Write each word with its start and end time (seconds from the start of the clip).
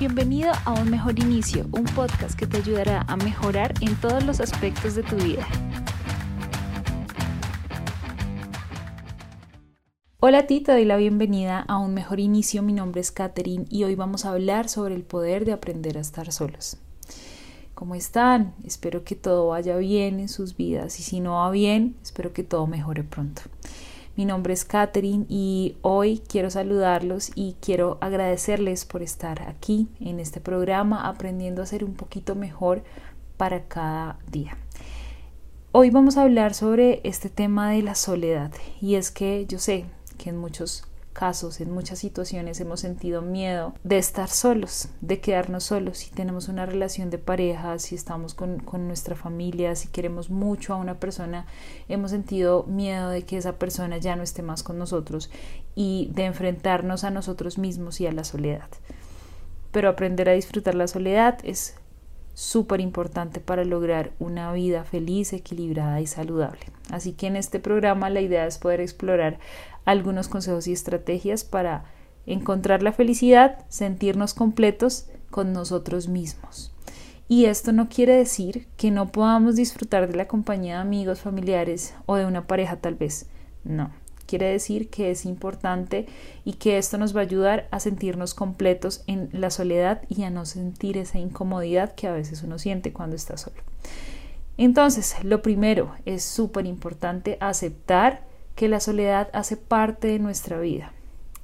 Bienvenido 0.00 0.50
a 0.64 0.72
Un 0.72 0.90
Mejor 0.90 1.18
Inicio, 1.18 1.66
un 1.72 1.84
podcast 1.84 2.34
que 2.34 2.46
te 2.46 2.56
ayudará 2.56 3.02
a 3.02 3.18
mejorar 3.18 3.74
en 3.82 3.94
todos 3.96 4.24
los 4.24 4.40
aspectos 4.40 4.94
de 4.94 5.02
tu 5.02 5.14
vida. 5.16 5.46
Hola 10.20 10.38
a 10.38 10.46
ti, 10.46 10.62
te 10.62 10.72
doy 10.72 10.86
la 10.86 10.96
bienvenida 10.96 11.66
a 11.68 11.76
Un 11.76 11.92
Mejor 11.92 12.18
Inicio. 12.18 12.62
Mi 12.62 12.72
nombre 12.72 13.02
es 13.02 13.12
Katherine 13.12 13.66
y 13.68 13.84
hoy 13.84 13.94
vamos 13.94 14.24
a 14.24 14.30
hablar 14.30 14.70
sobre 14.70 14.94
el 14.94 15.02
poder 15.02 15.44
de 15.44 15.52
aprender 15.52 15.98
a 15.98 16.00
estar 16.00 16.32
solos. 16.32 16.78
¿Cómo 17.74 17.94
están? 17.94 18.54
Espero 18.64 19.04
que 19.04 19.16
todo 19.16 19.48
vaya 19.48 19.76
bien 19.76 20.18
en 20.18 20.30
sus 20.30 20.56
vidas 20.56 20.98
y 20.98 21.02
si 21.02 21.20
no 21.20 21.32
va 21.32 21.50
bien, 21.50 21.94
espero 22.02 22.32
que 22.32 22.42
todo 22.42 22.66
mejore 22.66 23.04
pronto. 23.04 23.42
Mi 24.16 24.24
nombre 24.24 24.52
es 24.52 24.64
Katherine 24.64 25.24
y 25.28 25.76
hoy 25.82 26.20
quiero 26.28 26.50
saludarlos 26.50 27.30
y 27.36 27.56
quiero 27.60 27.96
agradecerles 28.00 28.84
por 28.84 29.02
estar 29.02 29.48
aquí 29.48 29.88
en 30.00 30.18
este 30.18 30.40
programa 30.40 31.08
aprendiendo 31.08 31.62
a 31.62 31.66
ser 31.66 31.84
un 31.84 31.94
poquito 31.94 32.34
mejor 32.34 32.82
para 33.36 33.64
cada 33.68 34.18
día. 34.30 34.58
Hoy 35.72 35.90
vamos 35.90 36.16
a 36.16 36.22
hablar 36.22 36.54
sobre 36.54 37.00
este 37.04 37.30
tema 37.30 37.70
de 37.70 37.82
la 37.82 37.94
soledad 37.94 38.52
y 38.80 38.96
es 38.96 39.12
que 39.12 39.46
yo 39.46 39.60
sé 39.60 39.84
que 40.18 40.30
en 40.30 40.36
muchos 40.36 40.84
casos, 41.12 41.60
en 41.60 41.70
muchas 41.70 41.98
situaciones 41.98 42.60
hemos 42.60 42.80
sentido 42.80 43.22
miedo 43.22 43.74
de 43.84 43.98
estar 43.98 44.28
solos, 44.28 44.88
de 45.00 45.20
quedarnos 45.20 45.64
solos. 45.64 45.98
Si 45.98 46.10
tenemos 46.10 46.48
una 46.48 46.66
relación 46.66 47.10
de 47.10 47.18
pareja, 47.18 47.78
si 47.78 47.94
estamos 47.94 48.34
con, 48.34 48.60
con, 48.60 48.86
nuestra 48.86 49.16
familia, 49.16 49.74
si 49.74 49.88
queremos 49.88 50.30
mucho 50.30 50.74
a 50.74 50.76
una 50.76 50.98
persona, 50.98 51.46
hemos 51.88 52.10
sentido 52.10 52.64
miedo 52.64 53.10
de 53.10 53.22
que 53.22 53.36
esa 53.36 53.58
persona 53.58 53.98
ya 53.98 54.16
no 54.16 54.22
esté 54.22 54.42
más 54.42 54.62
con 54.62 54.78
nosotros 54.78 55.30
y 55.74 56.10
de 56.14 56.26
enfrentarnos 56.26 57.04
a 57.04 57.10
nosotros 57.10 57.58
mismos 57.58 58.00
y 58.00 58.06
a 58.06 58.12
la 58.12 58.24
soledad. 58.24 58.68
Pero 59.72 59.88
aprender 59.88 60.28
a 60.28 60.32
disfrutar 60.32 60.74
la 60.74 60.88
soledad 60.88 61.38
es 61.44 61.76
súper 62.34 62.80
importante 62.80 63.40
para 63.40 63.64
lograr 63.64 64.12
una 64.18 64.52
vida 64.52 64.84
feliz, 64.84 65.32
equilibrada 65.32 66.00
y 66.00 66.06
saludable. 66.06 66.60
Así 66.90 67.12
que 67.12 67.26
en 67.26 67.36
este 67.36 67.60
programa 67.60 68.10
la 68.10 68.20
idea 68.20 68.46
es 68.46 68.58
poder 68.58 68.80
explorar 68.80 69.38
algunos 69.84 70.28
consejos 70.28 70.66
y 70.66 70.72
estrategias 70.72 71.44
para 71.44 71.84
encontrar 72.26 72.82
la 72.82 72.92
felicidad, 72.92 73.64
sentirnos 73.68 74.34
completos 74.34 75.06
con 75.30 75.52
nosotros 75.52 76.08
mismos. 76.08 76.72
Y 77.28 77.44
esto 77.44 77.72
no 77.72 77.88
quiere 77.88 78.16
decir 78.16 78.66
que 78.76 78.90
no 78.90 79.12
podamos 79.12 79.54
disfrutar 79.54 80.08
de 80.10 80.16
la 80.16 80.26
compañía 80.26 80.74
de 80.74 80.80
amigos, 80.80 81.20
familiares 81.20 81.94
o 82.06 82.16
de 82.16 82.26
una 82.26 82.46
pareja 82.46 82.76
tal 82.76 82.96
vez. 82.96 83.28
No, 83.62 83.92
quiere 84.30 84.46
decir 84.46 84.88
que 84.88 85.10
es 85.10 85.26
importante 85.26 86.06
y 86.44 86.52
que 86.52 86.78
esto 86.78 86.98
nos 86.98 87.14
va 87.16 87.20
a 87.20 87.24
ayudar 87.24 87.66
a 87.72 87.80
sentirnos 87.80 88.32
completos 88.32 89.02
en 89.08 89.28
la 89.32 89.50
soledad 89.50 90.02
y 90.08 90.22
a 90.22 90.30
no 90.30 90.46
sentir 90.46 90.96
esa 90.96 91.18
incomodidad 91.18 91.96
que 91.96 92.06
a 92.06 92.12
veces 92.12 92.44
uno 92.44 92.56
siente 92.56 92.92
cuando 92.92 93.16
está 93.16 93.36
solo. 93.36 93.56
Entonces, 94.56 95.16
lo 95.24 95.42
primero 95.42 95.96
es 96.06 96.22
súper 96.22 96.66
importante 96.66 97.38
aceptar 97.40 98.22
que 98.54 98.68
la 98.68 98.78
soledad 98.78 99.30
hace 99.32 99.56
parte 99.56 100.06
de 100.08 100.20
nuestra 100.20 100.60
vida. 100.60 100.92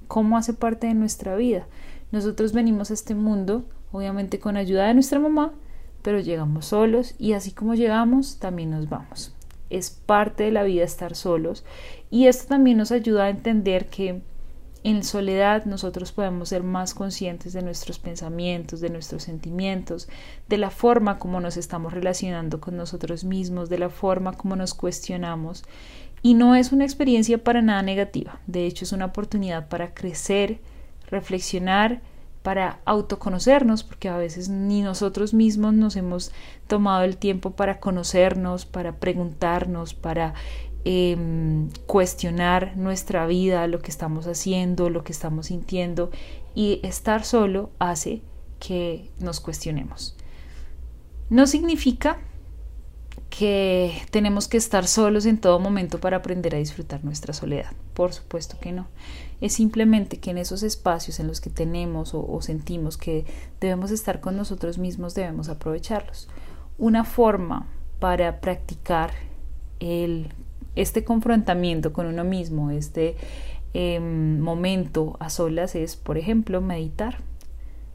¿Cómo 0.06 0.38
hace 0.38 0.52
parte 0.52 0.86
de 0.86 0.94
nuestra 0.94 1.34
vida? 1.34 1.66
Nosotros 2.12 2.52
venimos 2.52 2.90
a 2.92 2.94
este 2.94 3.16
mundo, 3.16 3.64
obviamente 3.90 4.38
con 4.38 4.56
ayuda 4.56 4.86
de 4.86 4.94
nuestra 4.94 5.18
mamá, 5.18 5.52
pero 6.02 6.20
llegamos 6.20 6.66
solos 6.66 7.16
y 7.18 7.32
así 7.32 7.50
como 7.50 7.74
llegamos, 7.74 8.38
también 8.38 8.70
nos 8.70 8.88
vamos. 8.88 9.34
Es 9.70 9.90
parte 9.90 10.44
de 10.44 10.52
la 10.52 10.62
vida 10.62 10.84
estar 10.84 11.16
solos 11.16 11.64
y 12.10 12.26
esto 12.26 12.48
también 12.48 12.78
nos 12.78 12.92
ayuda 12.92 13.24
a 13.24 13.30
entender 13.30 13.86
que 13.88 14.20
en 14.84 15.02
soledad 15.02 15.64
nosotros 15.64 16.12
podemos 16.12 16.50
ser 16.50 16.62
más 16.62 16.94
conscientes 16.94 17.52
de 17.52 17.62
nuestros 17.62 17.98
pensamientos, 17.98 18.80
de 18.80 18.88
nuestros 18.88 19.24
sentimientos, 19.24 20.08
de 20.48 20.58
la 20.58 20.70
forma 20.70 21.18
como 21.18 21.40
nos 21.40 21.56
estamos 21.56 21.92
relacionando 21.92 22.60
con 22.60 22.76
nosotros 22.76 23.24
mismos, 23.24 23.68
de 23.68 23.78
la 23.78 23.90
forma 23.90 24.34
como 24.34 24.54
nos 24.54 24.74
cuestionamos. 24.74 25.64
Y 26.22 26.34
no 26.34 26.54
es 26.54 26.70
una 26.70 26.84
experiencia 26.84 27.42
para 27.42 27.62
nada 27.62 27.82
negativa, 27.82 28.38
de 28.46 28.66
hecho 28.66 28.84
es 28.84 28.92
una 28.92 29.06
oportunidad 29.06 29.68
para 29.68 29.92
crecer, 29.92 30.60
reflexionar, 31.10 32.00
para 32.44 32.78
autoconocernos, 32.84 33.82
porque 33.82 34.08
a 34.08 34.16
veces 34.16 34.48
ni 34.48 34.82
nosotros 34.82 35.34
mismos 35.34 35.74
nos 35.74 35.96
hemos 35.96 36.30
tomado 36.68 37.02
el 37.02 37.16
tiempo 37.16 37.50
para 37.50 37.80
conocernos, 37.80 38.66
para 38.66 39.00
preguntarnos, 39.00 39.94
para 39.94 40.34
em, 40.88 41.68
cuestionar 41.88 42.76
nuestra 42.76 43.26
vida, 43.26 43.66
lo 43.66 43.80
que 43.80 43.90
estamos 43.90 44.28
haciendo, 44.28 44.88
lo 44.88 45.02
que 45.02 45.10
estamos 45.10 45.46
sintiendo, 45.46 46.12
y 46.54 46.78
estar 46.84 47.24
solo 47.24 47.70
hace 47.80 48.22
que 48.60 49.10
nos 49.18 49.40
cuestionemos. 49.40 50.16
No 51.28 51.48
significa 51.48 52.20
que 53.30 54.00
tenemos 54.12 54.46
que 54.46 54.58
estar 54.58 54.86
solos 54.86 55.26
en 55.26 55.38
todo 55.38 55.58
momento 55.58 55.98
para 55.98 56.18
aprender 56.18 56.54
a 56.54 56.58
disfrutar 56.58 57.04
nuestra 57.04 57.34
soledad. 57.34 57.72
Por 57.92 58.12
supuesto 58.12 58.56
que 58.60 58.70
no. 58.70 58.86
Es 59.40 59.54
simplemente 59.54 60.20
que 60.20 60.30
en 60.30 60.38
esos 60.38 60.62
espacios 60.62 61.18
en 61.18 61.26
los 61.26 61.40
que 61.40 61.50
tenemos 61.50 62.12
o, 62.14 62.40
sentimos 62.42 62.96
que 62.96 63.24
debemos 63.60 63.90
estar 63.90 64.20
con 64.20 64.36
nosotros 64.36 64.78
mismos 64.78 65.16
debemos 65.16 65.48
aprovecharlos. 65.48 66.28
Una 66.78 67.02
forma 67.02 67.66
para 67.98 68.40
practicar 68.40 69.10
el, 69.80 70.32
este 70.76 71.04
confrontamiento 71.04 71.92
con 71.92 72.06
uno 72.06 72.22
mismo, 72.22 72.70
este 72.70 73.16
em, 73.74 74.38
momento 74.38 75.16
a 75.18 75.30
solas 75.30 75.74
es, 75.74 75.96
por 75.96 76.18
ejemplo, 76.18 76.60
meditar. 76.60 77.18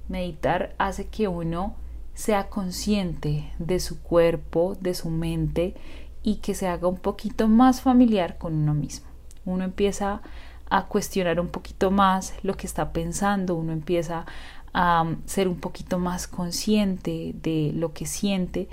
Meditar 0.10 0.76
hace 0.78 1.08
que 1.08 1.28
uno 1.28 1.76
sea 2.14 2.50
consciente 2.50 3.50
de 3.60 3.80
su 3.80 4.02
cuerpo, 4.02 4.76
de 4.80 4.94
su 4.94 5.10
mente 5.10 5.76
y 6.24 6.36
que 6.38 6.54
se 6.54 6.68
haga 6.68 6.88
un 6.88 6.98
poquito 6.98 7.48
más 7.48 7.82
familiar 7.82 8.38
con 8.38 8.54
uno 8.54 8.74
mismo. 8.74 9.08
Uno 9.46 9.64
empieza 9.64 10.22
a 10.70 10.88
cuestionar 10.88 11.40
un 11.40 11.48
poquito 11.48 11.92
más 11.92 12.34
lo 12.44 12.56
que 12.56 12.68
está 12.68 12.94
pensando, 12.94 13.56
uno 13.56 13.74
empieza 13.74 14.26
a 14.74 15.02
um, 15.02 15.18
ser 15.26 15.48
un 15.48 15.60
poquito 15.60 16.00
más 16.00 16.28
consciente 16.28 17.34
de 17.42 17.72
lo 17.76 17.94
que 17.94 18.06
siente 18.06 18.70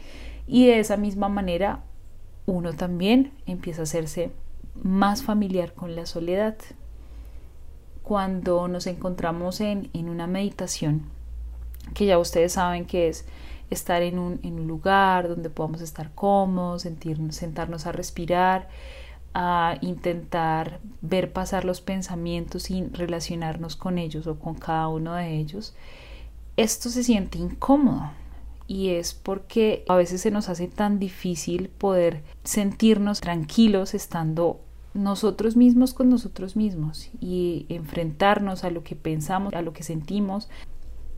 y 0.47 0.67
de 0.67 0.79
esa 0.79 0.97
misma 0.97 1.29
manera 1.29 1.81
uno 2.49 2.73
también 2.73 3.33
empieza 3.45 3.83
a 3.83 3.85
hacerse 3.85 4.31
más 4.83 5.23
familiar 5.23 5.75
con 5.75 5.95
la 5.95 6.07
soledad. 6.07 6.57
Cuando 8.03 8.69
nos 8.69 8.87
encontramos 8.87 9.61
en, 9.61 9.91
en 9.93 10.09
una 10.09 10.27
meditación, 10.27 11.03
que 11.93 12.07
ya 12.07 12.19
ustedes 12.19 12.53
saben 12.53 12.87
que 12.87 13.09
es 13.09 13.27
estar 13.69 14.01
en 14.01 14.19
un, 14.19 14.41
en 14.43 14.61
un 14.61 14.67
lugar 14.67 15.29
donde 15.29 15.51
podamos 15.51 15.83
estar 15.83 16.11
cómodos, 16.15 16.89
sentarnos 17.31 17.87
a 17.87 17.93
respirar, 17.93 18.71
a 19.35 19.77
intentar 19.83 20.81
ver 21.03 21.35
pasar 21.35 21.67
los 21.67 21.83
pensamientos 21.83 22.63
sin 22.63 22.95
relacionarnos 22.95 23.77
con 23.77 23.99
ellos 23.99 24.27
o 24.27 24.39
con 24.39 24.55
cada 24.55 24.89
uno 24.89 25.13
de 25.13 25.37
ellos, 25.37 25.75
esto 26.57 26.89
se 26.89 27.05
siente 27.05 27.37
incómodo 27.37 28.11
y 28.69 28.91
es 28.91 29.15
porque 29.15 29.83
a 29.89 29.97
veces 29.97 30.21
se 30.21 30.31
nos 30.31 30.49
hace 30.51 30.69
tan 30.69 31.01
difícil 31.01 31.71
poder 31.71 32.23
sentirnos 32.45 33.21
tranquilos 33.21 33.95
estando 33.95 34.61
nosotros 34.93 35.57
mismos 35.57 35.95
con 35.95 36.11
nosotros 36.11 36.55
mismos 36.55 37.11
y 37.19 37.65
enfrentarnos 37.71 38.65
a 38.65 38.71
lo 38.71 38.85
que 38.85 38.95
pensamos, 38.95 39.55
a 39.55 39.63
lo 39.63 39.73
que 39.73 39.83
sentimos, 39.83 40.49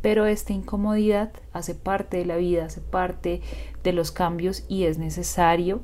pero 0.00 0.26
esta 0.26 0.52
incomodidad 0.52 1.32
hace 1.52 1.74
parte 1.74 2.18
de 2.18 2.24
la 2.24 2.36
vida, 2.36 2.66
hace 2.66 2.80
parte 2.80 3.42
de 3.82 3.92
los 3.92 4.12
cambios 4.12 4.64
y 4.68 4.84
es 4.84 4.98
necesario 4.98 5.82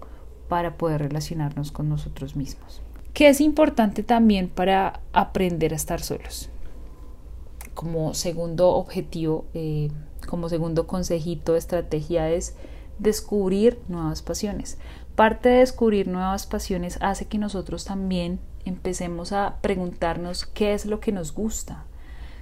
para 0.48 0.76
poder 0.76 1.02
relacionarnos 1.02 1.72
con 1.72 1.88
nosotros 1.88 2.36
mismos. 2.36 2.80
¿Qué 3.12 3.28
es 3.28 3.40
importante 3.40 4.04
también 4.04 4.48
para 4.48 5.00
aprender 5.12 5.72
a 5.72 5.76
estar 5.76 6.00
solos? 6.00 6.50
Como 7.76 8.14
segundo 8.14 8.70
objetivo, 8.70 9.44
eh, 9.52 9.90
como 10.26 10.48
segundo 10.48 10.86
consejito, 10.86 11.56
estrategia 11.56 12.30
es 12.30 12.56
descubrir 12.98 13.78
nuevas 13.88 14.22
pasiones. 14.22 14.78
Parte 15.14 15.50
de 15.50 15.58
descubrir 15.58 16.08
nuevas 16.08 16.46
pasiones 16.46 16.98
hace 17.02 17.26
que 17.26 17.36
nosotros 17.36 17.84
también 17.84 18.40
empecemos 18.64 19.32
a 19.32 19.58
preguntarnos 19.60 20.46
qué 20.46 20.72
es 20.72 20.86
lo 20.86 21.00
que 21.00 21.12
nos 21.12 21.34
gusta, 21.34 21.84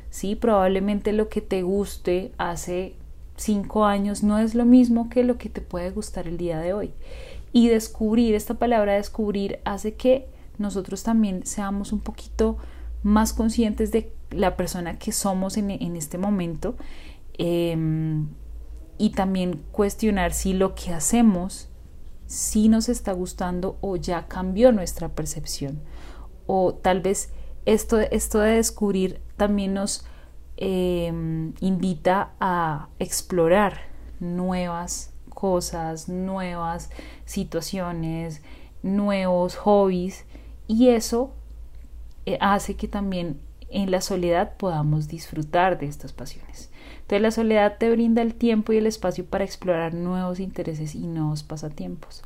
¿sí? 0.08 0.36
Probablemente 0.36 1.12
lo 1.12 1.28
que 1.28 1.40
te 1.40 1.62
guste 1.62 2.30
hace 2.38 2.94
cinco 3.36 3.86
años 3.86 4.22
no 4.22 4.38
es 4.38 4.54
lo 4.54 4.64
mismo 4.64 5.08
que 5.08 5.24
lo 5.24 5.36
que 5.36 5.48
te 5.48 5.60
puede 5.60 5.90
gustar 5.90 6.28
el 6.28 6.36
día 6.36 6.60
de 6.60 6.74
hoy. 6.74 6.92
Y 7.52 7.70
descubrir, 7.70 8.36
esta 8.36 8.54
palabra 8.54 8.94
descubrir 8.94 9.58
hace 9.64 9.94
que 9.94 10.28
nosotros 10.58 11.02
también 11.02 11.44
seamos 11.44 11.92
un 11.92 11.98
poquito 11.98 12.56
más 13.02 13.32
conscientes 13.32 13.90
de 13.90 14.12
la 14.34 14.56
persona 14.56 14.98
que 14.98 15.12
somos 15.12 15.56
en, 15.56 15.70
este 15.96 16.18
momento 16.18 16.76
em, 17.38 18.28
y 18.98 19.10
también 19.10 19.62
cuestionar 19.72 20.32
si 20.32 20.52
lo 20.52 20.74
que 20.74 20.92
hacemos 20.92 21.68
si 22.26 22.68
nos 22.68 22.88
está 22.88 23.12
gustando 23.12 23.76
o 23.80 23.96
ya 23.96 24.26
cambió 24.26 24.72
nuestra 24.72 25.08
percepción. 25.10 25.80
O 26.46 26.74
tal 26.74 27.00
vez 27.00 27.30
esto, 27.66 28.00
esto 28.00 28.38
de 28.40 28.56
descubrir 28.56 29.20
también 29.36 29.74
nos 29.74 30.06
em, 30.56 31.52
invita 31.60 32.32
a 32.40 32.88
explorar 32.98 33.82
nuevas 34.20 35.12
cosas, 35.30 36.08
nuevas 36.08 36.90
situaciones, 37.24 38.42
nuevos 38.82 39.56
hobbies 39.56 40.24
y 40.66 40.88
eso 40.88 41.32
eh, 42.26 42.38
hace 42.40 42.76
que 42.76 42.88
también 42.88 43.40
en 43.74 43.90
la 43.90 44.00
soledad 44.00 44.56
podamos 44.56 45.08
disfrutar 45.08 45.78
de 45.78 45.86
estas 45.86 46.12
pasiones. 46.12 46.70
Entonces 47.00 47.22
la 47.22 47.30
soledad 47.32 47.76
te 47.78 47.90
brinda 47.90 48.22
el 48.22 48.34
tiempo 48.34 48.72
y 48.72 48.78
el 48.78 48.86
espacio 48.86 49.26
para 49.26 49.44
explorar 49.44 49.92
nuevos 49.92 50.40
intereses 50.40 50.94
y 50.94 51.06
nuevos 51.06 51.42
pasatiempos. 51.42 52.22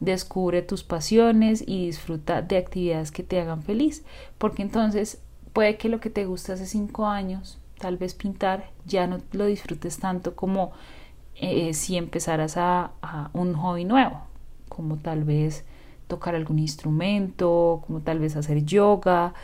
Descubre 0.00 0.62
tus 0.62 0.82
pasiones 0.82 1.62
y 1.66 1.86
disfruta 1.86 2.40
de 2.40 2.56
actividades 2.56 3.12
que 3.12 3.22
te 3.22 3.38
hagan 3.38 3.62
feliz, 3.62 4.02
porque 4.38 4.62
entonces 4.62 5.20
puede 5.52 5.76
que 5.76 5.90
lo 5.90 6.00
que 6.00 6.08
te 6.08 6.24
gusta 6.24 6.54
hace 6.54 6.64
cinco 6.64 7.06
años, 7.06 7.58
tal 7.78 7.98
vez 7.98 8.14
pintar, 8.14 8.70
ya 8.86 9.06
no 9.06 9.20
lo 9.32 9.44
disfrutes 9.44 9.98
tanto 9.98 10.34
como 10.34 10.72
eh, 11.34 11.74
si 11.74 11.96
empezaras 11.96 12.56
a, 12.56 12.92
un 13.34 13.54
hobby 13.54 13.84
nuevo, 13.84 14.22
como 14.68 14.96
tal 14.96 15.24
vez 15.24 15.64
tocar 16.06 16.34
algún 16.34 16.58
instrumento, 16.58 17.82
como 17.86 18.00
tal 18.00 18.18
vez 18.18 18.34
hacer 18.36 18.64
yoga, 18.64 19.34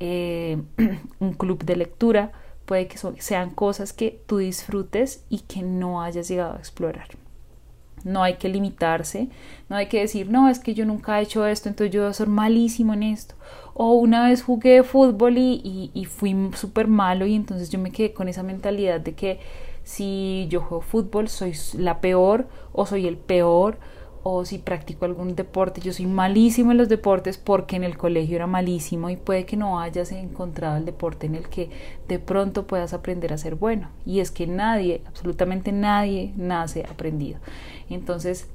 eh, 0.00 0.58
un 1.20 1.32
club 1.32 1.64
de 1.64 1.76
lectura, 1.76 2.32
puede 2.64 2.88
que 2.88 2.98
sean 3.18 3.50
cosas 3.50 3.92
que 3.92 4.20
tú 4.26 4.38
disfrutes 4.38 5.24
y 5.30 5.40
que 5.40 5.62
no 5.62 6.02
hayas 6.02 6.28
llegado 6.28 6.54
a 6.54 6.58
explorar. 6.58 7.08
No 8.04 8.22
hay 8.22 8.34
que 8.34 8.48
limitarse, 8.48 9.28
no 9.68 9.76
hay 9.76 9.86
que 9.86 10.00
decir, 10.00 10.30
no, 10.30 10.48
es 10.48 10.58
que 10.58 10.74
yo 10.74 10.84
nunca 10.84 11.18
he 11.18 11.22
hecho 11.22 11.46
esto, 11.46 11.68
entonces 11.68 11.92
yo 11.92 12.12
ser 12.12 12.28
malísimo 12.28 12.94
en 12.94 13.02
esto. 13.02 13.34
O 13.74 13.94
una 13.94 14.28
vez 14.28 14.42
jugué 14.42 14.82
fútbol 14.82 15.38
y, 15.38 15.90
y 15.92 16.04
fui 16.04 16.34
súper 16.54 16.86
malo 16.86 17.26
y 17.26 17.34
entonces 17.34 17.68
yo 17.70 17.78
me 17.78 17.90
quedé 17.90 18.12
con 18.12 18.28
esa 18.28 18.42
mentalidad 18.42 19.00
de 19.00 19.14
que 19.14 19.40
si 19.82 20.46
yo 20.50 20.60
juego 20.60 20.82
fútbol 20.82 21.28
soy 21.28 21.54
la 21.78 22.00
peor 22.00 22.48
o 22.72 22.86
soy 22.86 23.06
el 23.06 23.16
peor 23.16 23.78
o 24.28 24.44
si 24.44 24.58
practico 24.58 25.04
algún 25.04 25.36
deporte, 25.36 25.80
yo 25.80 25.92
soy 25.92 26.06
malísimo 26.06 26.72
en 26.72 26.78
los 26.78 26.88
deportes 26.88 27.38
porque 27.38 27.76
en 27.76 27.84
el 27.84 27.96
colegio 27.96 28.34
era 28.34 28.48
malísimo 28.48 29.08
y 29.08 29.14
puede 29.14 29.46
que 29.46 29.56
no 29.56 29.78
hayas 29.78 30.10
encontrado 30.10 30.78
el 30.78 30.84
deporte 30.84 31.26
en 31.26 31.36
el 31.36 31.48
que 31.48 31.70
de 32.08 32.18
pronto 32.18 32.66
puedas 32.66 32.92
aprender 32.92 33.32
a 33.32 33.38
ser 33.38 33.54
bueno. 33.54 33.88
Y 34.04 34.18
es 34.18 34.32
que 34.32 34.48
nadie, 34.48 35.02
absolutamente 35.06 35.70
nadie, 35.70 36.32
nace 36.36 36.84
aprendido. 36.90 37.38
Entonces 37.88 38.48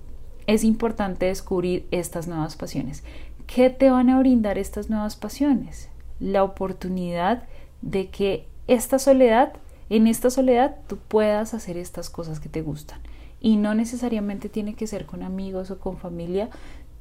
es 0.46 0.66
importante 0.66 1.28
descubrir 1.28 1.88
estas 1.92 2.28
nuevas 2.28 2.58
pasiones. 2.58 3.06
¿Qué 3.48 3.70
te 3.70 3.90
van 3.90 4.10
a 4.10 4.20
brindar 4.20 4.58
estas 4.58 4.90
nuevas 4.90 5.16
pasiones? 5.16 5.88
La 6.20 6.44
oportunidad 6.44 7.44
de 7.82 8.10
que 8.10 8.46
esta 8.68 9.00
soledad 9.00 9.54
en 9.90 10.08
esta 10.08 10.30
soledad 10.30 10.76
tú 10.88 10.98
puedas 10.98 11.54
hacer 11.54 11.78
estas 11.78 12.10
cosas 12.10 12.42
que 12.42 12.50
te 12.50 12.62
gustan. 12.62 13.00
Y 13.42 13.58
no 13.58 13.74
necesariamente 13.74 14.50
tiene 14.50 14.76
que 14.76 14.88
ser 14.88 15.06
con 15.06 15.24
amigos 15.24 15.72
o 15.72 15.80
con 15.80 15.98
familia, 15.98 16.50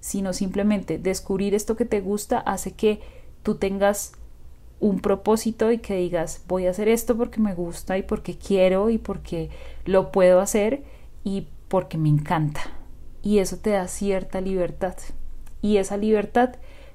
sino 0.00 0.32
simplemente 0.32 0.98
descubrir 0.98 1.54
esto 1.54 1.76
que 1.76 1.84
te 1.84 2.00
gusta 2.00 2.38
hace 2.38 2.72
que 2.72 3.00
tú 3.42 3.56
tengas 3.56 4.12
un 4.80 5.00
propósito 5.00 5.70
y 5.70 5.78
que 5.78 5.96
digas 5.96 6.42
voy 6.48 6.66
a 6.66 6.70
hacer 6.70 6.88
esto 6.88 7.16
porque 7.16 7.38
me 7.38 7.54
gusta 7.54 7.98
y 7.98 8.02
porque 8.02 8.36
quiero 8.36 8.88
y 8.88 8.96
porque 8.96 9.50
lo 9.84 10.10
puedo 10.10 10.40
hacer 10.40 10.82
y 11.22 11.46
porque 11.68 11.98
me 11.98 12.08
encanta. 12.08 12.62
Y 13.22 13.38
eso 13.38 13.58
te 13.58 13.70
da 13.70 13.86
cierta 13.86 14.40
libertad. 14.40 14.96
Y 15.60 15.76
esa 15.76 15.98
libertad 15.98 16.54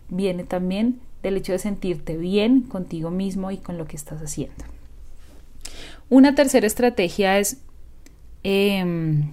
viene 0.10 0.44
también 0.44 1.00
del 1.22 1.38
hecho 1.38 1.52
de 1.52 1.60
sentirte 1.60 2.18
bien 2.18 2.62
contigo 2.62 3.12
mismo 3.12 3.52
y 3.52 3.58
con 3.58 3.78
lo 3.78 3.86
que 3.86 3.96
estás 3.96 4.22
haciendo. 4.22 4.66
Una 6.10 6.36
tercera 6.36 6.68
estrategia 6.68 7.40
es 7.40 7.58
em, 8.48 9.32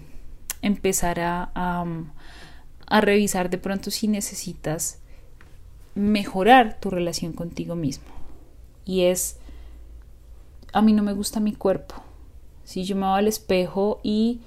empezar 0.62 1.20
a, 1.20 1.50
a, 1.54 3.00
revisar 3.02 3.50
de 3.50 3.58
pronto 3.58 3.90
si 3.90 4.08
necesitas 4.08 5.00
mejorar 5.94 6.80
tu 6.80 6.88
relación 6.88 7.34
contigo 7.34 7.76
mismo. 7.76 8.06
Y 8.86 9.02
es, 9.02 9.36
a 10.72 10.80
mí 10.80 10.94
no 10.94 11.02
me 11.02 11.12
gusta 11.12 11.40
mi 11.40 11.52
cuerpo. 11.52 11.96
Si 12.64 12.84
yo 12.84 12.96
me 12.96 13.06
voy 13.06 13.18
al 13.18 13.28
espejo 13.28 14.00
y 14.02 14.40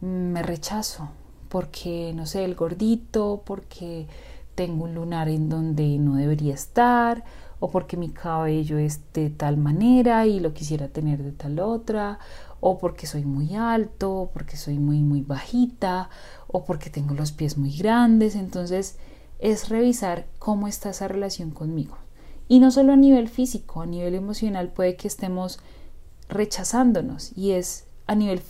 me 0.00 0.40
rechazo 0.44 1.10
porque, 1.48 2.12
no 2.14 2.26
sé, 2.26 2.44
el 2.44 2.54
gordito, 2.54 3.42
porque 3.44 4.06
tengo 4.54 4.84
un 4.84 4.94
lunar 4.94 5.28
en 5.28 5.48
donde 5.48 5.98
no 5.98 6.14
debería 6.14 6.54
estar, 6.54 7.24
o 7.58 7.70
porque 7.70 7.96
mi 7.96 8.10
cabello 8.10 8.78
es 8.78 9.00
de 9.12 9.30
tal 9.30 9.56
manera 9.56 10.26
y 10.26 10.40
lo 10.40 10.52
quisiera 10.52 10.88
tener 10.88 11.22
de 11.22 11.32
tal 11.32 11.58
otra, 11.58 12.18
o 12.60 12.78
porque 12.78 13.06
soy 13.06 13.24
muy 13.24 13.54
alto, 13.54 14.30
porque 14.32 14.56
soy 14.56 14.78
muy 14.78 15.00
muy 15.00 15.22
bajita, 15.22 16.10
o 16.46 16.64
porque 16.64 16.90
tengo 16.90 17.14
los 17.14 17.32
pies 17.32 17.58
muy 17.58 17.76
grandes, 17.76 18.34
entonces 18.34 18.98
es 19.38 19.68
revisar 19.68 20.26
cómo 20.38 20.68
está 20.68 20.90
esa 20.90 21.08
relación 21.08 21.50
conmigo. 21.50 21.98
Y 22.48 22.60
no 22.60 22.70
solo 22.70 22.92
a 22.92 22.96
nivel 22.96 23.28
físico, 23.28 23.80
a 23.80 23.86
nivel 23.86 24.14
emocional 24.14 24.68
puede 24.72 24.96
que 24.96 25.08
estemos 25.08 25.58
rechazándonos 26.28 27.32
y 27.36 27.52
es 27.52 27.84
a 28.06 28.14
nivel 28.14 28.40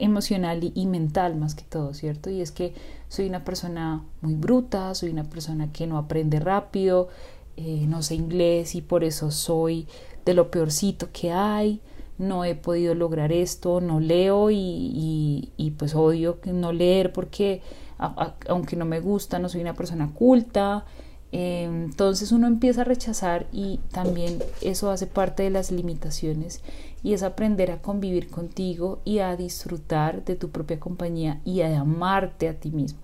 emocional 0.00 0.64
y, 0.64 0.72
y, 0.74 0.86
mental 0.86 1.36
más 1.36 1.54
que 1.54 1.62
todo, 1.62 1.94
¿cierto? 1.94 2.28
Y 2.28 2.40
es 2.40 2.50
que 2.50 2.74
soy 3.08 3.28
una 3.28 3.44
persona 3.44 4.04
muy 4.20 4.34
bruta, 4.34 4.94
soy 4.96 5.10
una 5.10 5.24
persona 5.24 5.72
que 5.72 5.86
no 5.86 5.96
aprende 5.96 6.40
rápido, 6.40 7.08
eh, 7.56 7.84
no 7.86 8.02
sé 8.02 8.14
inglés 8.14 8.74
y 8.74 8.80
por 8.80 9.04
eso 9.04 9.30
soy 9.30 9.86
de 10.24 10.34
lo 10.34 10.50
peorcito 10.50 11.08
que 11.12 11.30
hay, 11.30 11.80
no 12.20 12.44
he 12.44 12.54
podido 12.54 12.94
lograr 12.94 13.32
esto, 13.32 13.80
no 13.80 13.98
leo 13.98 14.50
y, 14.50 15.50
y, 15.56 15.70
pues 15.72 15.94
odio 15.94 16.38
no 16.44 16.72
leer 16.72 17.12
porque 17.12 17.62
aunque 17.98 18.76
no 18.76 18.84
me 18.84 19.00
gusta, 19.00 19.38
no 19.38 19.48
soy 19.48 19.62
una 19.62 19.74
persona 19.74 20.12
culta. 20.12 20.84
Eh, 21.32 21.64
entonces 21.64 22.32
uno 22.32 22.46
empieza 22.46 22.82
a 22.82 22.84
rechazar 22.84 23.46
y 23.52 23.78
también 23.92 24.42
eso 24.62 24.90
hace 24.90 25.06
parte 25.06 25.44
de 25.44 25.50
las 25.50 25.70
limitaciones 25.70 26.60
y 27.02 27.14
es 27.14 27.22
aprender 27.22 27.70
a 27.70 27.80
convivir 27.80 28.28
contigo 28.28 29.00
y 29.04 29.20
a 29.20 29.36
disfrutar 29.36 30.24
de 30.24 30.36
tu 30.36 30.50
propia 30.50 30.80
compañía 30.80 31.40
y 31.44 31.62
a 31.62 31.80
amarte 31.80 32.48
a 32.48 32.54
ti 32.54 32.70
mismo. 32.70 33.00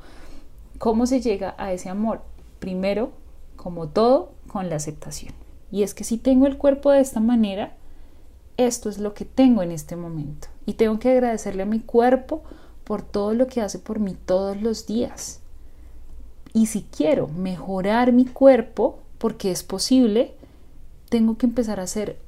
¿Cómo 0.79 1.07
se 1.07 1.21
llega 1.21 1.55
a 1.57 1.73
ese 1.73 1.89
amor? 1.89 2.21
Primero, 2.59 3.13
como 3.57 3.89
todo, 3.89 4.33
con 4.49 4.69
la 4.69 4.77
aceptación. 4.77 5.33
Y 5.71 5.85
es 5.85 5.95
que 5.95 6.05
si 6.05 6.19
tengo 6.19 6.47
el 6.47 6.59
cuerpo 6.59 6.91
de 6.91 7.01
esta 7.01 7.21
manera, 7.21 7.77
esto 8.57 8.89
es 8.89 8.99
lo 8.99 9.15
que 9.15 9.25
tengo 9.25 9.63
en 9.63 9.73
este 9.73 9.97
momento. 9.97 10.49
Y 10.65 10.75
tengo 10.75 10.99
que 10.99 11.11
agradecerle 11.11 11.63
a 11.63 11.67
mi 11.67 11.81
cuerpo 11.81 12.43
por 12.85 13.03
todo 13.03 13.35
lo 13.35 13.47
que 13.47 13.61
hace 13.61 13.79
por 13.79 13.99
mí 13.99 14.17
todos 14.27 14.61
los 14.61 14.87
días. 14.87 15.41
Y 16.53 16.67
si 16.67 16.83
quiero 16.83 17.29
mejorar 17.29 18.13
mi 18.13 18.25
cuerpo, 18.25 18.99
porque 19.19 19.51
es 19.51 19.63
posible, 19.63 20.35
tengo 21.09 21.37
que 21.37 21.47
empezar 21.47 21.81
a 21.81 21.85
hacer 21.85 22.19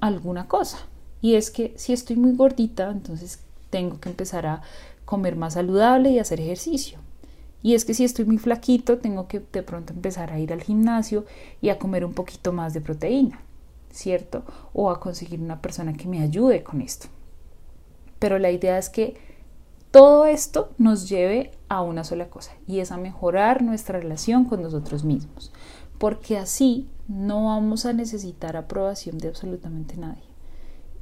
alguna 0.00 0.48
cosa. 0.48 0.78
Y 1.20 1.34
es 1.34 1.50
que 1.50 1.72
si 1.76 1.92
estoy 1.92 2.16
muy 2.16 2.34
gordita, 2.34 2.90
entonces 2.90 3.40
tengo 3.70 4.00
que 4.00 4.08
empezar 4.08 4.46
a 4.46 4.62
comer 5.04 5.36
más 5.36 5.54
saludable 5.54 6.10
y 6.10 6.18
hacer 6.18 6.40
ejercicio. 6.40 6.98
Y 7.62 7.74
es 7.74 7.84
que 7.84 7.94
si 7.94 8.04
estoy 8.04 8.26
muy 8.26 8.38
flaquito, 8.38 8.98
tengo 8.98 9.26
que 9.26 9.40
de 9.40 9.62
pronto 9.62 9.92
empezar 9.92 10.32
a 10.32 10.38
ir 10.38 10.52
al 10.52 10.62
gimnasio 10.62 11.24
y 11.62 11.70
a 11.70 11.78
comer 11.78 12.04
un 12.04 12.12
poquito 12.12 12.52
más 12.52 12.74
de 12.74 12.82
proteína, 12.82 13.40
¿cierto? 13.94 14.44
O 14.72 14.90
a 14.90 15.00
conseguir 15.00 15.40
una 15.40 15.60
persona 15.60 15.94
que 15.94 16.08
me 16.08 16.22
ayude 16.22 16.62
con 16.62 16.82
esto. 16.82 17.08
Pero 18.18 18.38
la 18.38 18.50
idea 18.50 18.78
es 18.78 18.90
que 18.90 19.16
todo 19.90 20.26
esto 20.26 20.70
nos 20.78 21.08
lleve 21.08 21.52
a 21.68 21.82
una 21.82 22.04
sola 22.04 22.28
cosa 22.28 22.52
y 22.66 22.80
es 22.80 22.90
a 22.90 22.96
mejorar 22.96 23.62
nuestra 23.62 24.00
relación 24.00 24.44
con 24.44 24.62
nosotros 24.62 25.04
mismos, 25.04 25.52
porque 25.98 26.36
así 26.36 26.88
no 27.06 27.46
vamos 27.46 27.86
a 27.86 27.92
necesitar 27.92 28.56
aprobación 28.56 29.18
de 29.18 29.28
absolutamente 29.28 29.96
nadie 29.96 30.34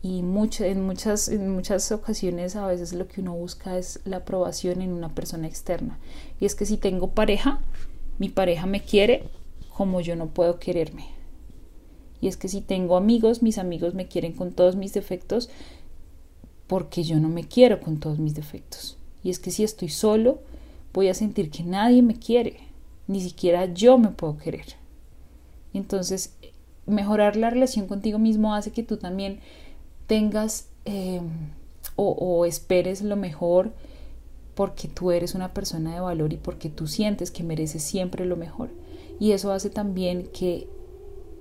y 0.03 0.19
en, 0.19 0.83
muchas, 0.83 1.29
en 1.29 1.49
muchas 1.55 1.93
ocasiones 1.93 2.57
a 2.57 2.67
veces 2.67 2.93
lo 2.93 3.07
que 3.07 3.21
uno 3.21 3.35
busca 3.35 3.79
es 3.79 4.01
la 4.05 4.19
aprobación 4.19 4.83
en 4.83 4.93
una 4.93 5.15
persona 5.15 5.47
externa. 5.47 5.99
Y 6.41 6.45
es 6.45 6.57
que 6.57 6.67
si 6.67 6.77
tengo 6.77 7.13
pareja, 7.13 7.61
mi 8.19 8.29
pareja 8.29 8.67
me 8.67 8.83
quiere 8.83 9.29
como 9.73 10.01
yo 10.01 10.17
no 10.17 10.27
puedo 10.27 10.59
quererme. 10.59 11.07
Y 12.23 12.29
es 12.29 12.38
que 12.38 12.49
si 12.49 12.62
tengo 12.62 12.97
amigos, 12.97 13.43
mis 13.43 13.59
amigos 13.59 13.93
me 13.93 14.07
quieren 14.07 14.33
con 14.33 14.52
todos 14.52 14.76
mis 14.76 14.95
defectos 14.95 15.50
porque 16.69 17.02
yo 17.02 17.21
no 17.21 17.29
me 17.29 17.45
quiero 17.45 17.81
con 17.81 17.99
todos 17.99 18.19
mis 18.19 18.35
defectos. 18.35 18.97
Y 19.23 19.29
es 19.29 19.38
que 19.38 19.50
si 19.50 19.64
estoy 19.64 19.91
solo, 19.91 20.38
voy 20.95 21.09
a 21.09 21.14
sentir 21.14 21.50
que 21.50 21.64
nadie 21.64 22.00
me 22.00 22.14
quiere, 22.14 22.61
ni 23.09 23.21
siquiera 23.21 23.67
yo 23.67 23.99
me 23.99 24.09
puedo 24.09 24.38
querer. 24.38 24.64
Entonces, 25.75 26.35
mejorar 26.87 27.37
la 27.37 27.50
relación 27.50 27.87
contigo 27.88 28.19
mismo 28.19 28.55
hace 28.55 28.71
que 28.71 28.83
tú 28.83 28.97
también 28.97 29.41
tengas 30.07 30.69
em, 30.85 31.29
o, 31.97 32.47
esperes 32.47 33.02
lo 33.02 33.17
mejor 33.17 33.73
porque 34.55 34.87
tú 34.87 35.11
eres 35.11 35.35
una 35.35 35.52
persona 35.52 35.95
de 35.95 36.00
valor 36.00 36.33
y 36.33 36.37
porque 36.37 36.69
tú 36.69 36.87
sientes 36.87 37.31
que 37.31 37.43
mereces 37.43 37.83
siempre 37.83 38.26
lo 38.26 38.37
mejor. 38.37 38.71
Y 39.19 39.33
eso 39.33 39.52
hace 39.52 39.71
también 39.71 40.29
que 40.33 40.69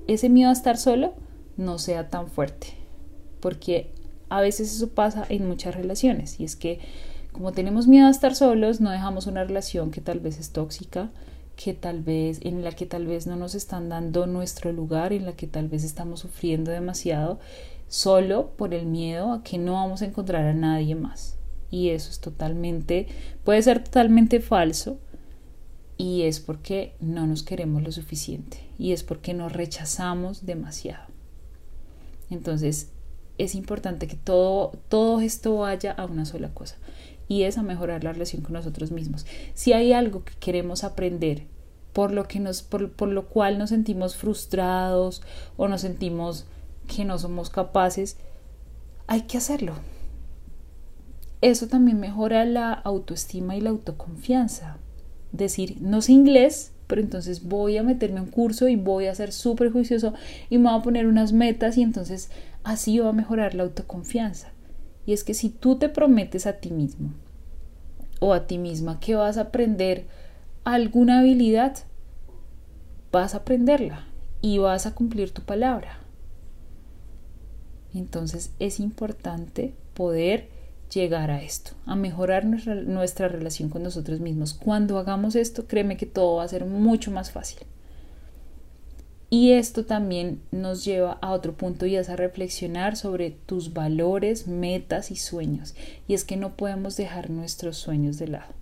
ese 0.07 0.29
miedo 0.29 0.49
a 0.49 0.53
estar 0.53 0.77
solo 0.77 1.13
no 1.57 1.79
sea 1.79 2.09
tan 2.09 2.27
fuerte. 2.27 2.67
Porque 3.39 3.91
a 4.29 4.41
veces 4.41 4.73
eso 4.75 4.89
pasa 4.89 5.25
en 5.29 5.47
muchas 5.47 5.75
relaciones 5.75 6.39
y 6.39 6.45
es 6.45 6.55
que 6.55 6.79
como 7.31 7.53
tenemos 7.53 7.87
miedo 7.87 8.07
a 8.07 8.11
estar 8.11 8.35
solos, 8.35 8.81
no 8.81 8.91
dejamos 8.91 9.25
una 9.25 9.43
relación 9.43 9.91
que 9.91 10.01
tal 10.01 10.19
vez 10.19 10.37
es 10.37 10.51
tóxica, 10.51 11.09
que 11.55 11.73
tal 11.73 12.01
vez 12.01 12.39
en 12.41 12.63
la 12.63 12.71
que 12.71 12.85
tal 12.85 13.07
vez 13.07 13.25
no 13.25 13.35
nos 13.35 13.55
están 13.55 13.87
dando 13.89 14.27
nuestro 14.27 14.71
lugar, 14.71 15.13
en 15.13 15.25
la 15.25 15.33
que 15.33 15.47
tal 15.47 15.69
vez 15.69 15.83
estamos 15.83 16.19
sufriendo 16.19 16.71
demasiado 16.71 17.39
solo 17.87 18.51
por 18.57 18.73
el 18.73 18.85
miedo 18.85 19.31
a 19.31 19.43
que 19.43 19.57
no 19.57 19.73
vamos 19.73 20.01
a 20.01 20.05
encontrar 20.05 20.45
a 20.45 20.53
nadie 20.53 20.95
más. 20.95 21.37
Y 21.69 21.89
eso 21.89 22.09
es 22.09 22.19
totalmente 22.19 23.07
puede 23.45 23.61
ser 23.61 23.83
totalmente 23.83 24.41
falso 24.41 24.97
y 25.97 26.23
es 26.23 26.39
porque 26.41 26.95
no 26.99 27.27
nos 27.27 27.43
queremos 27.43 27.81
lo 27.83 27.91
suficiente 27.91 28.57
y 28.81 28.93
es 28.93 29.03
porque 29.03 29.35
nos 29.35 29.53
rechazamos 29.53 30.47
demasiado. 30.47 31.05
Entonces, 32.31 32.89
es 33.37 33.53
importante 33.53 34.07
que 34.07 34.15
todo 34.15 34.71
todo 34.89 35.21
esto 35.21 35.57
vaya 35.57 35.91
a 35.91 36.05
una 36.05 36.25
sola 36.25 36.51
cosa 36.51 36.77
y 37.27 37.43
es 37.43 37.59
a 37.59 37.61
mejorar 37.61 38.03
la 38.03 38.11
relación 38.11 38.41
con 38.41 38.53
nosotros 38.53 38.89
mismos. 38.89 39.27
Si 39.53 39.71
hay 39.71 39.93
algo 39.93 40.23
que 40.23 40.33
queremos 40.39 40.83
aprender, 40.83 41.43
por 41.93 42.11
lo, 42.11 42.27
que 42.27 42.39
nos, 42.39 42.63
por, 42.63 42.91
por 42.91 43.09
lo 43.09 43.27
cual 43.27 43.59
nos 43.59 43.69
sentimos 43.69 44.15
frustrados 44.15 45.21
o 45.57 45.67
nos 45.67 45.81
sentimos 45.81 46.47
que 46.87 47.05
no 47.05 47.19
somos 47.19 47.51
capaces, 47.51 48.17
hay 49.05 49.21
que 49.21 49.37
hacerlo. 49.37 49.75
Eso 51.41 51.67
también 51.67 51.99
mejora 51.99 52.45
la 52.45 52.73
autoestima 52.73 53.55
y 53.55 53.61
la 53.61 53.69
autoconfianza. 53.69 54.77
Decir, 55.31 55.77
no 55.81 56.01
sé 56.01 56.13
inglés, 56.13 56.71
pero 56.91 57.01
entonces 57.01 57.47
voy 57.47 57.77
a 57.77 57.83
meterme 57.83 58.19
a 58.19 58.23
un 58.23 58.29
curso 58.29 58.67
y 58.67 58.75
voy 58.75 59.05
a 59.05 59.15
ser 59.15 59.31
súper 59.31 59.71
juicioso 59.71 60.13
y 60.49 60.57
me 60.57 60.69
voy 60.69 60.77
a 60.77 60.83
poner 60.83 61.07
unas 61.07 61.31
metas 61.31 61.77
y 61.77 61.83
entonces 61.83 62.29
así 62.65 62.99
va 62.99 63.07
a 63.07 63.13
mejorar 63.13 63.55
la 63.55 63.63
autoconfianza. 63.63 64.49
Y 65.05 65.13
es 65.13 65.23
que 65.23 65.33
si 65.33 65.47
tú 65.47 65.77
te 65.77 65.87
prometes 65.87 66.47
a 66.47 66.57
ti 66.59 66.69
mismo 66.69 67.13
o 68.19 68.33
a 68.33 68.45
ti 68.45 68.57
misma 68.57 68.99
que 68.99 69.15
vas 69.15 69.37
a 69.37 69.43
aprender 69.43 70.05
alguna 70.65 71.21
habilidad, 71.21 71.77
vas 73.09 73.35
a 73.35 73.37
aprenderla 73.37 74.05
y 74.41 74.57
vas 74.57 74.85
a 74.85 74.93
cumplir 74.93 75.31
tu 75.31 75.43
palabra. 75.43 75.97
Entonces 77.93 78.51
es 78.59 78.81
importante 78.81 79.75
poder 79.93 80.49
llegar 80.93 81.31
a 81.31 81.41
esto, 81.41 81.71
a 81.85 81.95
mejorar 81.95 82.45
nuestra, 82.45 83.27
relación 83.27 83.69
con 83.69 83.83
nosotros 83.83 84.19
mismos. 84.19 84.53
Cuando 84.53 84.97
hagamos 84.97 85.35
esto, 85.35 85.67
créeme 85.67 85.97
que 85.97 86.05
todo 86.05 86.37
va 86.37 86.43
a 86.43 86.47
ser 86.47 86.65
mucho 86.65 87.11
más 87.11 87.31
fácil. 87.31 87.59
Y 89.29 89.51
esto 89.51 89.85
también 89.85 90.41
nos 90.51 90.83
lleva 90.83 91.13
a 91.21 91.31
otro 91.31 91.53
punto 91.53 91.85
y 91.85 91.95
es 91.95 92.09
a 92.09 92.17
reflexionar 92.17 92.97
sobre 92.97 93.31
tus 93.31 93.73
valores, 93.73 94.47
metas 94.47 95.09
y 95.09 95.15
sueños. 95.15 95.73
Y 96.07 96.15
es 96.15 96.25
que 96.25 96.35
no 96.35 96.57
podemos 96.57 96.97
dejar 96.97 97.29
nuestros 97.29 97.77
sueños 97.77 98.17
de 98.17 98.27
lado. 98.27 98.53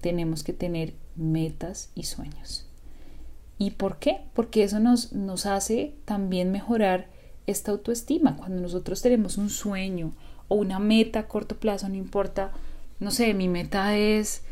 Tenemos 0.00 0.42
que 0.42 0.54
tener 0.54 0.94
metas 1.14 1.90
y 1.94 2.04
sueños. 2.04 2.66
¿Y 3.58 3.72
por 3.72 3.98
qué? 3.98 4.20
Porque 4.32 4.62
eso 4.64 4.80
nos 4.80 5.46
hace 5.46 5.94
también 6.06 6.52
mejorar 6.52 7.08
esta 7.46 7.70
autoestima. 7.70 8.36
Cuando 8.36 8.60
nosotros 8.60 9.02
tenemos 9.02 9.38
un 9.38 9.50
sueño 9.50 10.14
o 10.48 10.56
una 10.56 10.78
meta 10.78 11.20
a 11.20 11.28
corto 11.28 11.56
plazo, 11.56 11.88
no 11.88 11.94
importa, 11.94 12.52
no 13.00 13.10
sé, 13.10 13.34
mi 13.34 13.48
meta 13.48 13.96
es 13.96 14.42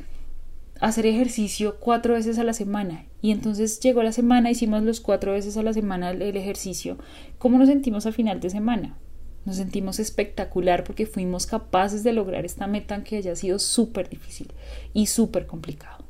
hacer 0.81 1.07
ejercicio 1.07 1.77
cuatro 1.79 2.15
veces 2.15 2.39
a 2.39 2.45
la 2.45 2.53
semana 2.53 3.07
y 3.25 3.31
entonces 3.31 3.81
llegó 3.81 4.03
la 4.03 4.13
semana, 4.13 4.51
hicimos 4.51 4.83
los 4.83 5.01
cuatro 5.01 5.33
veces 5.33 5.57
a 5.57 5.63
la 5.63 5.73
semana 5.73 6.11
el, 6.11 6.37
ejercicio. 6.37 6.99
¿Cómo 7.39 7.57
nos 7.59 7.69
sentimos 7.69 8.05
al 8.05 8.13
final 8.13 8.39
de 8.39 8.51
semana? 8.51 8.99
Nos 9.47 9.57
sentimos 9.57 9.99
espectacular 9.99 10.85
porque 10.85 11.07
fuimos 11.07 11.47
capaces 11.47 12.05
de 12.05 12.13
lograr 12.13 12.45
esta 12.45 12.67
meta 12.67 13.03
que 13.03 13.17
haya 13.17 13.35
sido 13.35 13.59
súper 13.59 14.11
difícil 14.11 14.53
y 14.93 15.07
súper 15.07 15.47
complicado. 15.47 16.05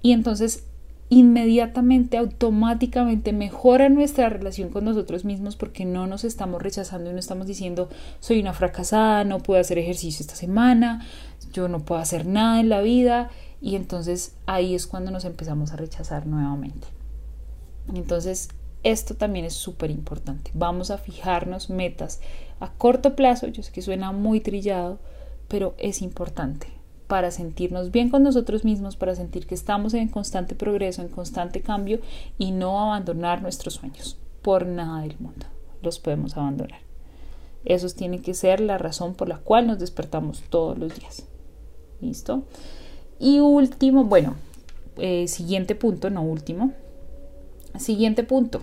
Y 0.00 0.12
entonces 0.12 0.68
inmediatamente, 1.08 2.16
automáticamente 2.16 3.32
mejora 3.32 3.88
nuestra 3.88 4.28
relación 4.28 4.70
con 4.70 4.84
nosotros 4.84 5.24
mismos 5.24 5.56
porque 5.56 5.84
no 5.84 6.06
nos 6.06 6.24
estamos 6.24 6.60
rechazando 6.62 7.10
y 7.10 7.12
no 7.12 7.18
estamos 7.18 7.46
diciendo 7.46 7.88
soy 8.20 8.40
una 8.40 8.52
fracasada, 8.52 9.24
no 9.24 9.38
puedo 9.38 9.60
hacer 9.60 9.78
ejercicio 9.78 10.22
esta 10.22 10.34
semana, 10.34 11.06
yo 11.52 11.68
no 11.68 11.80
puedo 11.80 12.00
hacer 12.00 12.26
nada 12.26 12.60
en 12.60 12.68
la 12.68 12.80
vida 12.80 13.30
y 13.60 13.76
entonces 13.76 14.34
ahí 14.46 14.74
es 14.74 14.86
cuando 14.86 15.10
nos 15.10 15.24
empezamos 15.24 15.72
a 15.72 15.76
rechazar 15.76 16.26
nuevamente. 16.26 16.88
Entonces, 17.94 18.48
esto 18.82 19.14
también 19.14 19.44
es 19.44 19.54
súper 19.54 19.90
importante. 19.90 20.50
Vamos 20.54 20.90
a 20.90 20.98
fijarnos 20.98 21.70
metas 21.70 22.20
a 22.58 22.72
corto 22.72 23.14
plazo, 23.14 23.46
yo 23.46 23.62
sé 23.62 23.70
que 23.70 23.82
suena 23.82 24.10
muy 24.12 24.40
trillado, 24.40 24.98
pero 25.48 25.74
es 25.78 26.02
importante 26.02 26.75
para 27.06 27.30
sentirnos 27.30 27.90
bien 27.90 28.10
con 28.10 28.22
nosotros 28.22 28.64
mismos, 28.64 28.96
para 28.96 29.14
sentir 29.14 29.46
que 29.46 29.54
estamos 29.54 29.94
en 29.94 30.08
constante 30.08 30.54
progreso, 30.54 31.02
en 31.02 31.08
constante 31.08 31.60
cambio 31.60 32.00
y 32.38 32.50
no 32.50 32.80
abandonar 32.80 33.42
nuestros 33.42 33.74
sueños 33.74 34.18
por 34.42 34.66
nada 34.66 35.02
del 35.02 35.16
mundo. 35.18 35.46
Los 35.82 35.98
podemos 35.98 36.36
abandonar. 36.36 36.80
Esos 37.64 37.94
tienen 37.94 38.22
que 38.22 38.34
ser 38.34 38.60
la 38.60 38.78
razón 38.78 39.14
por 39.14 39.28
la 39.28 39.38
cual 39.38 39.66
nos 39.66 39.78
despertamos 39.78 40.42
todos 40.50 40.78
los 40.78 40.98
días. 40.98 41.26
¿Listo? 42.00 42.44
Y 43.18 43.40
último, 43.40 44.04
bueno, 44.04 44.34
eh, 44.98 45.26
siguiente 45.28 45.74
punto, 45.74 46.10
no 46.10 46.22
último. 46.22 46.72
Siguiente 47.78 48.22
punto, 48.22 48.62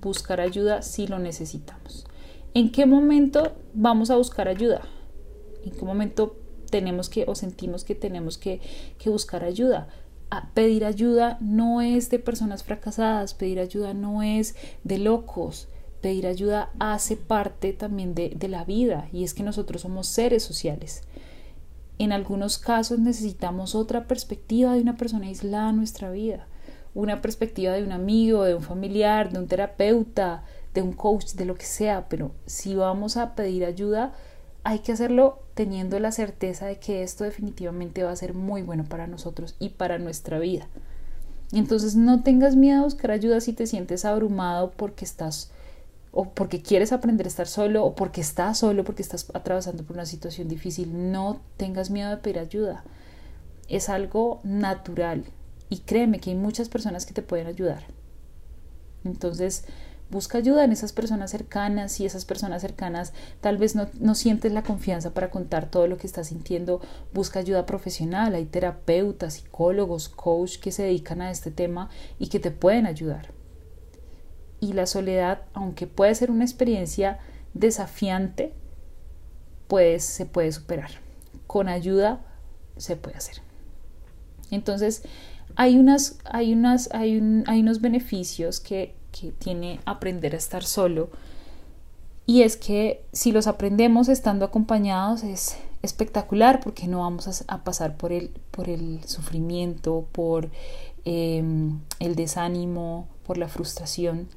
buscar 0.00 0.40
ayuda 0.40 0.82
si 0.82 1.06
lo 1.06 1.18
necesitamos. 1.18 2.06
¿En 2.54 2.70
qué 2.72 2.86
momento 2.86 3.52
vamos 3.74 4.10
a 4.10 4.16
buscar 4.16 4.48
ayuda? 4.48 4.82
¿En 5.64 5.72
qué 5.72 5.84
momento 5.84 6.36
tenemos 6.70 7.08
que 7.08 7.24
o 7.26 7.34
sentimos 7.34 7.84
que 7.84 7.94
tenemos 7.94 8.38
que, 8.38 8.60
que 8.98 9.10
buscar 9.10 9.44
ayuda? 9.44 9.88
A 10.30 10.50
pedir 10.50 10.84
ayuda 10.84 11.38
no 11.40 11.80
es 11.80 12.10
de 12.10 12.18
personas 12.18 12.62
fracasadas, 12.62 13.34
pedir 13.34 13.60
ayuda 13.60 13.94
no 13.94 14.22
es 14.22 14.54
de 14.84 14.98
locos, 14.98 15.68
pedir 16.00 16.26
ayuda 16.26 16.70
hace 16.78 17.16
parte 17.16 17.72
también 17.72 18.14
de, 18.14 18.30
de 18.30 18.48
la 18.48 18.64
vida 18.64 19.08
y 19.12 19.24
es 19.24 19.34
que 19.34 19.42
nosotros 19.42 19.82
somos 19.82 20.06
seres 20.06 20.42
sociales. 20.42 21.02
En 21.98 22.12
algunos 22.12 22.58
casos 22.58 23.00
necesitamos 23.00 23.74
otra 23.74 24.06
perspectiva 24.06 24.74
de 24.74 24.82
una 24.82 24.96
persona 24.96 25.26
aislada 25.26 25.70
en 25.70 25.78
nuestra 25.78 26.10
vida, 26.10 26.46
una 26.94 27.20
perspectiva 27.20 27.72
de 27.72 27.82
un 27.82 27.92
amigo, 27.92 28.44
de 28.44 28.54
un 28.54 28.62
familiar, 28.62 29.32
de 29.32 29.40
un 29.40 29.48
terapeuta, 29.48 30.44
de 30.74 30.82
un 30.82 30.92
coach, 30.92 31.32
de 31.32 31.44
lo 31.44 31.56
que 31.56 31.66
sea, 31.66 32.08
pero 32.08 32.32
si 32.46 32.76
vamos 32.76 33.16
a 33.16 33.34
pedir 33.34 33.64
ayuda, 33.64 34.12
hay 34.64 34.80
que 34.80 34.92
hacerlo 34.92 35.42
teniendo 35.54 35.98
la 35.98 36.12
certeza 36.12 36.66
de 36.66 36.78
que 36.78 37.02
esto 37.02 37.24
definitivamente 37.24 38.02
va 38.02 38.10
a 38.10 38.16
ser 38.16 38.34
muy 38.34 38.62
bueno 38.62 38.84
para 38.84 39.06
nosotros 39.06 39.56
y 39.58 39.70
para 39.70 39.98
nuestra 39.98 40.38
vida. 40.38 40.68
Entonces 41.52 41.96
no 41.96 42.22
tengas 42.22 42.56
miedo 42.56 42.80
a 42.80 42.84
buscar 42.84 43.10
ayuda 43.10 43.40
si 43.40 43.52
te 43.52 43.66
sientes 43.66 44.04
abrumado 44.04 44.72
porque 44.72 45.04
estás 45.04 45.50
o 46.10 46.30
porque 46.30 46.62
quieres 46.62 46.92
aprender 46.92 47.26
a 47.26 47.28
estar 47.28 47.46
solo 47.46 47.84
o 47.84 47.94
porque 47.94 48.20
estás 48.20 48.58
solo, 48.58 48.84
porque 48.84 49.02
estás 49.02 49.26
atravesando 49.34 49.84
por 49.84 49.96
una 49.96 50.06
situación 50.06 50.48
difícil, 50.48 51.12
no 51.12 51.40
tengas 51.56 51.90
miedo 51.90 52.10
de 52.10 52.16
pedir 52.16 52.38
ayuda. 52.38 52.84
Es 53.68 53.88
algo 53.88 54.40
natural 54.42 55.24
y 55.68 55.78
créeme 55.78 56.18
que 56.18 56.30
hay 56.30 56.36
muchas 56.36 56.68
personas 56.68 57.06
que 57.06 57.14
te 57.14 57.22
pueden 57.22 57.46
ayudar. 57.46 57.84
Entonces, 59.04 59.64
busca 60.10 60.38
ayuda 60.38 60.64
en 60.64 60.72
esas 60.72 60.92
personas 60.92 61.30
cercanas 61.30 62.00
y 62.00 62.06
esas 62.06 62.24
personas 62.24 62.62
cercanas 62.62 63.12
tal 63.40 63.58
vez 63.58 63.74
no, 63.74 63.88
no, 64.00 64.14
sientes 64.14 64.52
la 64.52 64.62
confianza 64.62 65.12
para 65.12 65.30
contar 65.30 65.70
todo 65.70 65.86
lo 65.86 65.96
que 65.98 66.06
estás 66.06 66.28
sintiendo, 66.28 66.80
busca 67.12 67.40
ayuda 67.40 67.66
profesional, 67.66 68.34
hay 68.34 68.46
terapeutas, 68.46 69.34
psicólogos, 69.34 70.08
coach 70.08 70.58
que 70.58 70.72
se 70.72 70.84
dedican 70.84 71.20
a 71.20 71.30
este 71.30 71.50
tema 71.50 71.90
y 72.18 72.28
que 72.28 72.40
te 72.40 72.50
pueden 72.50 72.86
ayudar 72.86 73.38
y 74.60 74.72
la 74.72 74.86
soledad, 74.86 75.42
aunque 75.54 75.86
puede 75.86 76.14
ser 76.14 76.30
una 76.30 76.44
experiencia 76.44 77.18
desafiante, 77.54 78.52
pues 79.68 80.04
se 80.04 80.26
puede 80.26 80.50
superar. 80.52 80.90
Con 81.46 81.68
ayuda 81.68 82.24
se 82.76 82.96
puede 82.96 83.16
hacer. 83.16 83.36
Entonces, 84.50 85.02
hay, 85.56 85.78
unas, 85.78 86.18
hay, 86.24 86.52
unas, 86.52 86.92
hay, 86.92 87.42
hay 87.46 87.60
unos 87.60 87.80
beneficios 87.80 88.60
que, 88.60 88.94
que 89.12 89.32
tiene 89.32 89.80
aprender 89.84 90.34
a 90.34 90.38
estar 90.38 90.64
solo. 90.64 91.10
Y 92.26 92.42
es 92.42 92.56
que 92.56 93.04
si 93.12 93.32
los 93.32 93.46
aprendemos 93.46 94.08
estando 94.08 94.44
acompañados 94.44 95.24
es 95.24 95.56
espectacular 95.82 96.60
porque 96.60 96.86
no 96.86 97.00
vamos 97.00 97.44
a, 97.46 97.64
pasar 97.64 97.96
por 97.96 98.12
el, 98.12 98.30
por 98.50 98.68
el 98.68 99.02
sufrimiento, 99.04 100.06
por 100.12 100.50
em, 101.04 101.80
el 102.00 102.16
desánimo, 102.16 103.08
por 103.24 103.38
la 103.38 103.48
frustración 103.48 104.28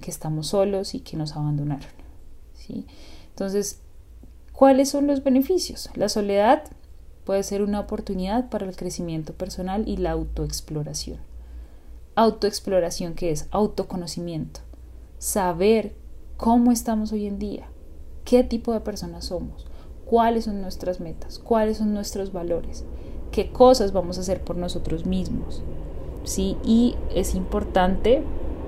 que 0.00 0.10
estamos 0.10 0.48
solos 0.48 0.94
y 0.94 1.00
que 1.00 1.16
nos 1.16 1.32
abandonaron. 1.32 1.88
¿sí? 2.54 2.86
Entonces, 3.30 3.80
¿cuáles 4.52 4.88
son 4.88 5.06
los 5.06 5.22
beneficios? 5.22 5.90
La 5.94 6.08
soledad 6.08 6.64
puede 7.24 7.42
ser 7.42 7.62
una 7.62 7.80
oportunidad 7.80 8.48
para 8.48 8.66
el 8.66 8.76
crecimiento 8.76 9.34
personal 9.34 9.86
y 9.88 9.96
la 9.96 10.12
autoexploración. 10.12 11.18
Autoexploración 12.16 13.14
que 13.14 13.30
es 13.30 13.46
autoconocimiento, 13.50 14.60
saber 15.18 15.94
cómo 16.36 16.72
estamos 16.72 17.12
hoy 17.12 17.26
en 17.26 17.38
día, 17.38 17.68
qué 18.24 18.42
tipo 18.42 18.72
de 18.72 18.80
personas 18.80 19.26
somos, 19.26 19.66
cuáles 20.04 20.46
son 20.46 20.60
nuestras 20.60 20.98
metas, 20.98 21.38
cuáles 21.38 21.76
son 21.76 21.94
nuestros 21.94 22.32
valores, 22.32 22.84
qué 23.30 23.52
cosas 23.52 23.92
vamos 23.92 24.18
a 24.18 24.22
hacer 24.22 24.42
por 24.42 24.56
nosotros 24.56 25.06
mismos. 25.06 25.62
¿sí? 26.24 26.56
Y 26.64 26.96
es 27.14 27.34
importante 27.34 28.22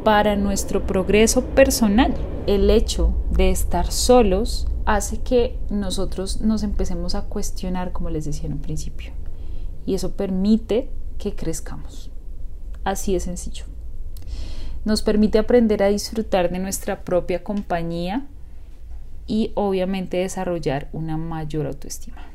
para 0.05 0.37
nuestro 0.37 0.87
progreso 0.87 1.43
personal. 1.43 2.15
El 2.47 2.71
hecho 2.71 3.15
de 3.31 3.51
estar 3.51 3.91
solos 3.91 4.67
hace 4.87 5.21
que 5.21 5.59
nosotros 5.71 6.41
nos 6.41 6.63
empecemos 6.63 7.15
a 7.15 7.23
cuestionar, 7.23 7.93
como 7.93 8.11
les 8.11 8.25
decía 8.25 8.47
en 8.47 8.55
un 8.55 8.61
principio. 8.61 9.13
Y 9.85 9.95
eso 9.95 10.13
permite 10.13 10.91
que 11.19 11.35
crezcamos. 11.35 12.11
Así 12.89 13.13
de 13.13 13.21
sencillo. 13.21 13.65
Nos 14.85 15.03
permite 15.03 15.39
aprender 15.39 15.83
a 15.83 15.89
disfrutar 15.89 16.51
de 16.51 16.59
nuestra 16.59 17.05
propia 17.05 17.45
compañía 17.45 18.27
y 19.27 19.53
obviamente 19.55 20.17
desarrollar 20.17 20.89
una 20.93 21.17
mayor 21.17 21.67
autoestima 21.67 22.29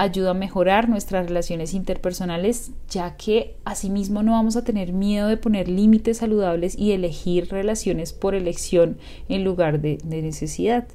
ayuda 0.00 0.30
a 0.30 0.34
mejorar 0.34 0.88
nuestras 0.88 1.26
relaciones 1.26 1.74
interpersonales, 1.74 2.72
ya 2.88 3.16
que 3.16 3.56
asimismo 3.66 4.22
no 4.22 4.32
vamos 4.32 4.56
a 4.56 4.64
tener 4.64 4.94
miedo 4.94 5.28
de 5.28 5.36
poner 5.36 5.68
límites 5.68 6.18
saludables 6.18 6.76
y 6.78 6.92
elegir 6.92 7.50
relaciones 7.50 8.14
por 8.14 8.34
elección 8.34 8.96
en 9.28 9.44
lugar 9.44 9.80
de, 9.80 9.98
necesidad. 10.04 10.88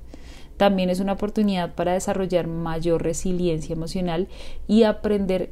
También 0.58 0.90
es 0.90 1.02
una 1.02 1.14
oportunidad 1.14 1.76
para 1.76 1.94
desarrollar 1.94 2.48
mayor 2.48 3.04
resiliencia 3.04 3.74
emocional 3.74 4.28
y 4.68 4.84
aprender 4.84 5.52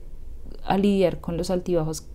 a 0.65 0.77
lidiar 0.77 1.20
con 1.20 1.38
los 1.38 1.50
altibajos 1.50 2.05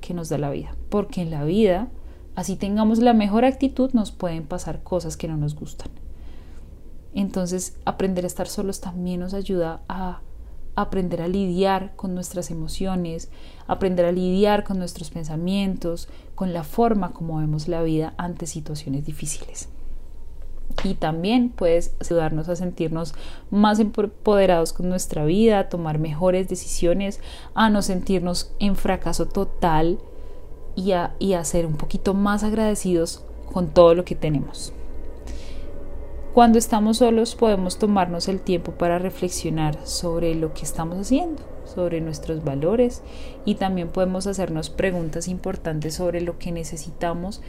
que 0.00 0.14
nos 0.14 0.28
da 0.28 0.38
la 0.38 0.50
vida. 0.50 0.74
Porque 0.88 1.22
en 1.22 1.30
la 1.30 1.44
vida, 1.44 1.88
así 2.34 2.56
tengamos 2.56 2.98
la 2.98 3.14
mejor 3.14 3.44
actitud, 3.44 3.90
nos 3.92 4.12
pueden 4.12 4.46
pasar 4.46 4.82
cosas 4.82 5.16
que 5.16 5.28
no 5.28 5.36
nos 5.36 5.54
gustan. 5.54 5.90
Entonces, 7.14 7.76
aprender 7.84 8.24
a 8.24 8.28
estar 8.28 8.48
solos 8.48 8.80
también 8.80 9.20
nos 9.20 9.34
ayuda 9.34 9.82
a 9.88 10.20
aprender 10.76 11.22
a 11.22 11.28
lidiar 11.28 11.96
con 11.96 12.14
nuestras 12.14 12.52
emociones, 12.52 13.30
aprender 13.66 14.06
a 14.06 14.12
lidiar 14.12 14.62
con 14.62 14.78
nuestros 14.78 15.10
pensamientos, 15.10 16.08
con 16.36 16.52
la 16.52 16.62
forma 16.62 17.10
como 17.12 17.38
vemos 17.38 17.66
la 17.66 17.82
vida 17.82 18.14
ante 18.16 18.46
situaciones 18.46 19.04
difíciles. 19.04 19.68
Y 20.84 20.94
también 20.94 21.50
puedes 21.50 21.94
ayudarnos 22.00 22.48
a 22.48 22.56
sentirnos 22.56 23.14
más 23.50 23.80
empoderados 23.80 24.72
con 24.72 24.88
nuestra 24.88 25.24
vida, 25.24 25.58
a 25.58 25.68
tomar 25.68 25.98
mejores 25.98 26.48
decisiones, 26.48 27.20
a 27.54 27.68
no 27.70 27.82
sentirnos 27.82 28.52
en 28.58 28.76
fracaso 28.76 29.26
total 29.26 29.98
y 30.76 30.92
a, 30.92 31.14
y 31.18 31.32
a 31.32 31.44
ser 31.44 31.66
un 31.66 31.76
poquito 31.76 32.14
más 32.14 32.44
agradecidos 32.44 33.24
con 33.52 33.68
todo 33.68 33.94
lo 33.94 34.04
que 34.04 34.14
tenemos. 34.14 34.72
Cuando 36.34 36.58
estamos 36.58 36.98
solos 36.98 37.34
podemos 37.34 37.78
tomarnos 37.78 38.28
el 38.28 38.40
tiempo 38.40 38.72
para 38.72 39.00
reflexionar 39.00 39.84
sobre 39.84 40.36
lo 40.36 40.54
que 40.54 40.62
estamos 40.62 40.96
haciendo, 40.98 41.42
sobre 41.64 42.00
nuestros 42.00 42.44
valores 42.44 43.02
y 43.44 43.56
también 43.56 43.88
podemos 43.88 44.28
hacernos 44.28 44.70
preguntas 44.70 45.26
importantes 45.26 45.94
sobre 45.94 46.20
lo 46.20 46.38
que 46.38 46.52
necesitamos 46.52 47.42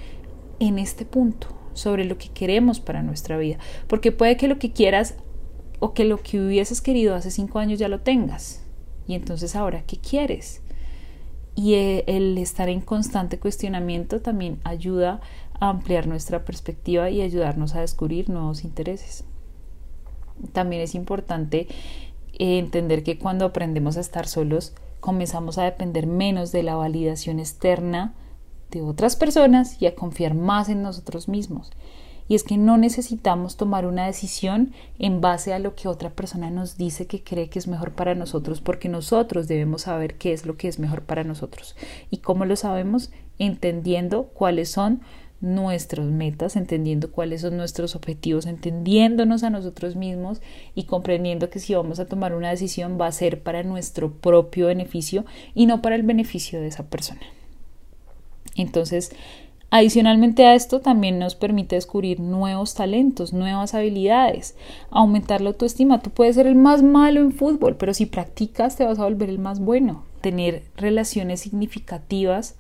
en 0.59 0.79
este 0.79 1.05
punto, 1.05 1.47
sobre 1.79 2.05
lo 2.05 2.17
que 2.17 2.29
queremos 2.29 2.79
para 2.79 3.01
nuestra 3.03 3.37
vida. 3.37 3.57
Porque 3.87 4.11
puede 4.11 4.37
que 4.37 4.47
lo 4.47 4.59
que 4.59 4.71
quieras 4.71 5.15
o 5.79 5.93
que 5.93 6.03
lo 6.05 6.17
que 6.17 6.39
hubieses 6.39 6.81
querido 6.81 7.15
hace 7.15 7.31
cinco 7.31 7.59
años 7.59 7.79
ya 7.79 7.87
lo 7.87 8.01
tengas. 8.01 8.63
Y 9.07 9.15
entonces 9.15 9.55
ahora, 9.55 9.83
¿qué 9.87 9.97
quieres? 9.97 10.61
Y 11.55 11.73
eh, 11.73 12.03
el 12.07 12.37
estar 12.37 12.69
en 12.69 12.81
constante 12.81 13.39
cuestionamiento 13.39 14.21
también 14.21 14.59
ayuda 14.63 15.19
ampliar 15.59 16.07
nuestra 16.07 16.45
perspectiva 16.45 17.09
y 17.09 17.21
ayudarnos 17.21 17.75
a 17.75 17.81
descubrir 17.81 18.29
nuevos 18.29 18.63
intereses. 18.63 19.25
También 20.53 20.81
es 20.81 20.95
importante 20.95 21.67
eh, 22.33 22.59
entender 22.59 23.03
que 23.03 23.17
cuando 23.17 23.45
aprendemos 23.45 23.97
a 23.97 24.01
estar 24.01 24.27
solos, 24.27 24.73
comenzamos 24.99 25.57
a 25.57 25.63
depender 25.63 26.07
menos 26.07 26.51
de 26.51 26.63
la 26.63 26.75
validación 26.75 27.39
externa 27.39 28.13
de 28.71 28.81
otras 28.81 29.15
personas 29.15 29.81
y 29.81 29.85
a 29.85 29.95
confiar 29.95 30.33
más 30.33 30.69
en 30.69 30.81
nosotros 30.81 31.27
mismos. 31.27 31.71
Y 32.29 32.35
es 32.35 32.43
que 32.43 32.57
no 32.57 32.77
necesitamos 32.77 33.57
tomar 33.57 33.87
una 33.87 34.05
decisión 34.05 34.71
en 34.99 35.19
base 35.19 35.51
a 35.51 35.59
lo 35.59 35.73
que 35.73 35.87
otra 35.87 36.11
persona 36.11 36.51
nos 36.51 36.77
dice 36.77 37.07
que 37.07 37.23
cree 37.23 37.49
que 37.49 37.57
es 37.57 37.67
mejor 37.67 37.93
para 37.93 38.13
nosotros, 38.13 38.61
porque 38.61 38.87
nosotros 38.87 39.47
debemos 39.47 39.81
saber 39.81 40.15
qué 40.15 40.31
es 40.31 40.45
lo 40.45 40.55
que 40.55 40.67
es 40.67 40.77
mejor 40.77 41.01
para 41.01 41.23
nosotros. 41.23 41.75
¿Y 42.11 42.17
cómo 42.17 42.45
lo 42.45 42.55
sabemos? 42.55 43.09
Entendiendo 43.39 44.25
cuáles 44.25 44.69
son 44.69 45.01
nuestras 45.41 46.05
metas, 46.05 46.55
entendiendo 46.55 47.11
cuáles 47.11 47.41
son 47.41 47.57
nuestros 47.57 47.95
objetivos, 47.95 48.45
entendiéndonos 48.45 49.43
a 49.43 49.49
nosotros 49.49 49.95
mismos 49.95 50.39
y 50.75 50.83
comprendiendo 50.83 51.49
que 51.49 51.59
si 51.59 51.73
vamos 51.73 51.99
a 51.99 52.05
tomar 52.05 52.35
una 52.35 52.51
decisión 52.51 52.99
va 52.99 53.07
a 53.07 53.11
ser 53.11 53.41
para 53.41 53.63
nuestro 53.63 54.11
propio 54.11 54.67
beneficio 54.67 55.25
y 55.55 55.65
no 55.65 55.81
para 55.81 55.95
el 55.95 56.03
beneficio 56.03 56.61
de 56.61 56.67
esa 56.67 56.89
persona. 56.89 57.21
Entonces, 58.61 59.11
adicionalmente 59.69 60.45
a 60.45 60.55
esto 60.55 60.81
también 60.81 61.19
nos 61.19 61.35
permite 61.35 61.75
descubrir 61.75 62.19
nuevos 62.19 62.73
talentos, 62.73 63.33
nuevas 63.33 63.73
habilidades, 63.73 64.55
aumentar 64.89 65.41
la 65.41 65.49
autoestima. 65.49 66.01
Tú 66.01 66.09
puedes 66.09 66.35
ser 66.35 66.47
el 66.47 66.55
más 66.55 66.83
malo 66.83 67.21
en 67.21 67.31
fútbol, 67.31 67.75
pero 67.77 67.93
si 67.93 68.05
practicas 68.05 68.75
te 68.75 68.85
vas 68.85 68.99
a 68.99 69.03
volver 69.03 69.29
el 69.29 69.39
más 69.39 69.59
bueno. 69.59 70.03
Tener 70.21 70.63
relaciones 70.75 71.39
significativas 71.39 72.55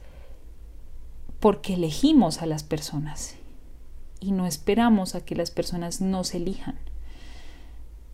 porque 1.39 1.73
elegimos 1.73 2.41
a 2.41 2.45
las 2.45 2.63
personas 2.63 3.35
y 4.21 4.31
no 4.31 4.45
esperamos 4.45 5.15
a 5.15 5.21
que 5.21 5.35
las 5.35 5.51
personas 5.51 6.01
nos 6.01 6.33
elijan. 6.33 6.77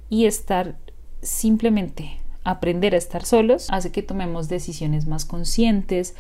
Y 0.10 0.26
estar 0.26 0.78
simplemente 1.22 2.20
aprender 2.46 2.94
a 2.94 3.00
estar 3.00 3.26
solos 3.26 3.68
hace 3.72 3.92
que 3.92 4.04
tomemos 4.04 4.48
decisiones 4.48 5.08
más 5.08 5.26
conscientes, 5.26 6.16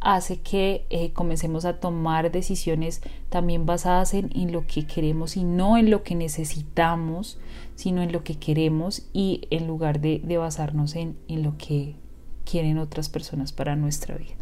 hace 0.00 0.40
que 0.40 0.86
eh, 0.90 1.12
comencemos 1.12 1.64
a 1.64 1.80
tomar 1.80 2.30
decisiones 2.30 3.02
también 3.28 3.66
basadas 3.66 4.14
en, 4.14 4.52
lo 4.52 4.66
que 4.66 4.86
queremos 4.86 5.36
y 5.36 5.44
no 5.44 5.76
en 5.76 5.90
lo 5.90 6.02
que 6.02 6.14
necesitamos, 6.14 7.38
sino 7.74 8.02
en 8.02 8.12
lo 8.12 8.24
que 8.24 8.36
queremos 8.36 9.08
y 9.12 9.42
en 9.50 9.66
lugar 9.66 10.00
de, 10.00 10.20
de 10.24 10.38
basarnos 10.38 10.94
en, 10.94 11.16
en 11.28 11.42
lo 11.42 11.56
que 11.58 11.96
quieren 12.44 12.78
otras 12.78 13.08
personas 13.08 13.52
para 13.52 13.76
nuestra 13.76 14.16
vida. 14.16 14.37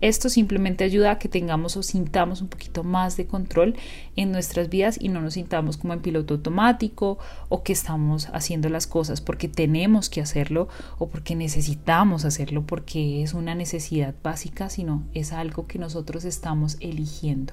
Esto 0.00 0.30
simplemente 0.30 0.84
ayuda 0.84 1.12
a 1.12 1.18
que 1.18 1.28
tengamos 1.28 1.76
o 1.76 1.82
sintamos 1.82 2.40
un 2.40 2.48
poquito 2.48 2.84
más 2.84 3.16
de 3.16 3.26
control 3.26 3.76
en 4.16 4.32
nuestras 4.32 4.70
vidas 4.70 4.96
y 5.00 5.10
no 5.10 5.20
nos 5.20 5.34
sintamos 5.34 5.76
como 5.76 5.92
en 5.92 6.00
piloto 6.00 6.34
automático 6.34 7.18
o 7.48 7.62
que 7.62 7.72
estamos 7.72 8.28
haciendo 8.32 8.70
las 8.70 8.86
cosas 8.86 9.20
porque 9.20 9.48
tenemos 9.48 10.08
que 10.08 10.22
hacerlo 10.22 10.68
o 10.98 11.08
porque 11.08 11.34
necesitamos 11.34 12.24
hacerlo 12.24 12.64
porque 12.66 13.22
es 13.22 13.34
una 13.34 13.54
necesidad 13.54 14.14
básica, 14.22 14.70
sino 14.70 15.04
es 15.12 15.32
algo 15.32 15.66
que 15.66 15.78
nosotros 15.78 16.24
estamos 16.24 16.78
eligiendo. 16.80 17.52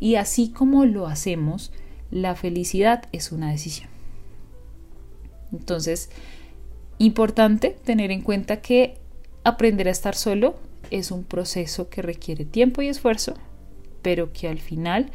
Y 0.00 0.16
así 0.16 0.50
como 0.50 0.84
lo 0.84 1.06
hacemos, 1.06 1.72
la 2.10 2.34
felicidad 2.34 3.04
es 3.12 3.32
una 3.32 3.50
decisión. 3.50 3.88
Entonces, 5.52 6.10
importante 6.98 7.76
tener 7.84 8.10
en 8.10 8.22
cuenta 8.22 8.60
que 8.60 8.98
aprender 9.44 9.88
a 9.88 9.92
estar 9.92 10.14
solo 10.16 10.56
es 10.90 11.10
un 11.10 11.24
proceso 11.24 11.88
que 11.88 12.02
requiere 12.02 12.44
tiempo 12.44 12.82
y 12.82 12.88
esfuerzo, 12.88 13.34
pero 14.02 14.32
que 14.32 14.48
al 14.48 14.58
final, 14.58 15.10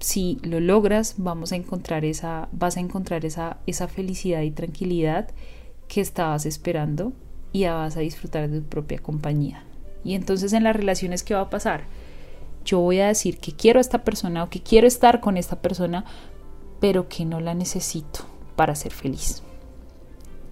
si 0.00 0.38
lo 0.42 0.60
logras, 0.60 1.14
vamos 1.18 1.52
a 1.52 1.56
encontrar 1.56 2.04
esa, 2.04 2.48
vas 2.52 2.76
a 2.76 2.80
encontrar 2.80 3.24
esa, 3.24 3.58
esa 3.66 3.88
felicidad 3.88 4.42
y 4.42 4.50
tranquilidad 4.50 5.28
que 5.88 6.00
estabas 6.00 6.46
esperando 6.46 7.12
y 7.52 7.60
ya 7.60 7.74
vas 7.74 7.96
a 7.96 8.00
disfrutar 8.00 8.48
de 8.48 8.60
tu 8.60 8.66
propia 8.66 8.98
compañía. 8.98 9.64
Y 10.04 10.14
entonces 10.14 10.52
en 10.52 10.64
las 10.64 10.76
relaciones, 10.76 11.22
¿qué 11.22 11.34
va 11.34 11.42
a 11.42 11.50
pasar? 11.50 11.84
Yo 12.64 12.80
voy 12.80 13.00
a 13.00 13.08
decir 13.08 13.38
que 13.38 13.52
quiero 13.52 13.78
a 13.78 13.80
esta 13.80 14.04
persona 14.04 14.44
o 14.44 14.50
que 14.50 14.60
quiero 14.60 14.86
estar 14.86 15.20
con 15.20 15.36
esta 15.36 15.60
persona, 15.60 16.04
pero 16.80 17.08
que 17.08 17.24
no 17.24 17.40
la 17.40 17.54
necesito 17.54 18.20
para 18.56 18.74
ser 18.74 18.92
feliz. 18.92 19.42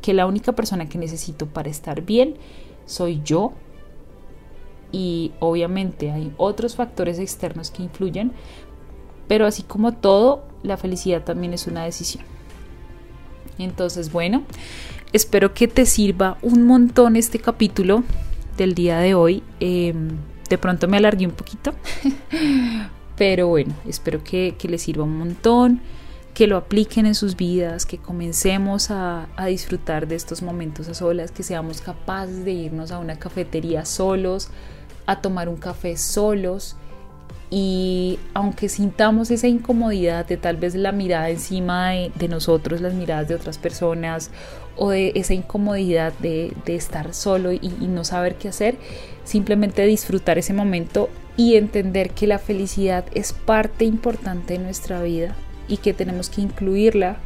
Que 0.01 0.15
la 0.15 0.27
única 0.27 0.53
persona 0.53 0.89
que 0.89 0.99
necesito 0.99 1.47
para 1.47 1.71
estar 1.71 2.03
bien 2.03 2.37
soy 2.87 3.23
yo 3.25 3.53
y 4.95 5.33
obviamente 5.41 6.13
hay 6.13 6.33
otros 6.37 6.77
factores 6.77 7.19
externos 7.19 7.73
que 7.73 7.83
influyen, 7.83 8.31
pero 9.27 9.45
así 9.45 9.65
como 9.65 9.91
todo, 9.91 10.45
la 10.63 10.77
felicidad 10.77 11.25
también 11.25 11.53
es 11.53 11.67
una 11.67 11.83
decisión. 11.83 12.23
Entonces, 13.59 14.13
bueno, 14.13 14.45
espero 15.13 15.53
que 15.53 15.67
te 15.67 15.85
sirva 15.85 16.39
un 16.43 16.65
montón 16.69 17.17
este 17.17 17.41
capítulo 17.41 18.05
del 18.57 18.77
día 18.77 19.01
de 19.01 19.17
hoy. 19.17 19.43
Em, 19.59 20.11
de 20.49 20.59
pronto 20.59 20.87
me 20.87 20.99
alargué 20.99 21.27
un 21.27 21.33
poquito, 21.33 21.75
pero 23.17 23.49
bueno, 23.49 23.75
espero 23.89 24.23
que, 24.23 24.57
les 24.63 24.83
sirva 24.83 25.03
un 25.03 25.19
montón 25.19 25.81
que 26.35 26.47
lo 26.47 26.57
apliquen 26.57 27.07
en 27.07 27.17
sus 27.17 27.35
vidas, 27.35 27.85
que 27.85 27.99
comencemos 27.99 28.93
a, 28.93 29.27
disfrutar 29.49 30.07
de 30.07 30.15
estos 30.15 30.41
momentos 30.41 30.87
a 30.89 30.95
solas, 30.95 31.33
que 31.33 31.43
seamos 31.43 31.81
capaces 31.81 32.45
de 32.45 32.53
irnos 32.53 32.93
a 32.93 33.01
una 33.01 33.19
cafetería 33.19 33.85
solos, 33.85 34.51
a 35.07 35.21
tomar 35.21 35.49
un 35.49 35.57
café 35.57 35.97
solos 35.97 36.77
y 37.51 38.19
aunque 38.33 38.69
sintamos 38.69 39.31
esa 39.31 39.47
incomodidad 39.47 40.27
de 40.27 40.37
tal 40.37 40.57
vez 40.57 40.75
la 40.75 40.93
mirada 40.93 41.31
encima 41.31 41.91
de, 41.91 42.29
nosotros, 42.29 42.81
las 42.81 42.95
miradas 42.95 43.29
de 43.29 43.37
otras 43.37 43.59
personas 43.59 44.31
o 44.77 44.91
de 44.91 45.13
esa 45.15 45.35
incomodidad 45.35 46.13
de, 46.15 46.53
estar 46.67 47.15
solo 47.15 47.53
y 47.53 47.71
no 47.89 48.03
saber 48.03 48.35
qué 48.37 48.49
hacer, 48.49 48.77
simplemente 49.25 49.85
disfrutar 49.87 50.39
ese 50.39 50.53
momento 50.53 51.09
y 51.37 51.57
entender 51.57 52.11
que 52.11 52.27
la 52.27 52.39
felicidad 52.39 53.05
es 53.15 53.33
parte 53.33 53.85
importante 53.85 54.55
de 54.55 54.65
nuestra 54.65 55.03
vida 55.03 55.35
y 55.69 55.79
que 55.79 55.95
tenemos 55.95 56.31
que 56.31 56.41
incluirla 56.41 57.19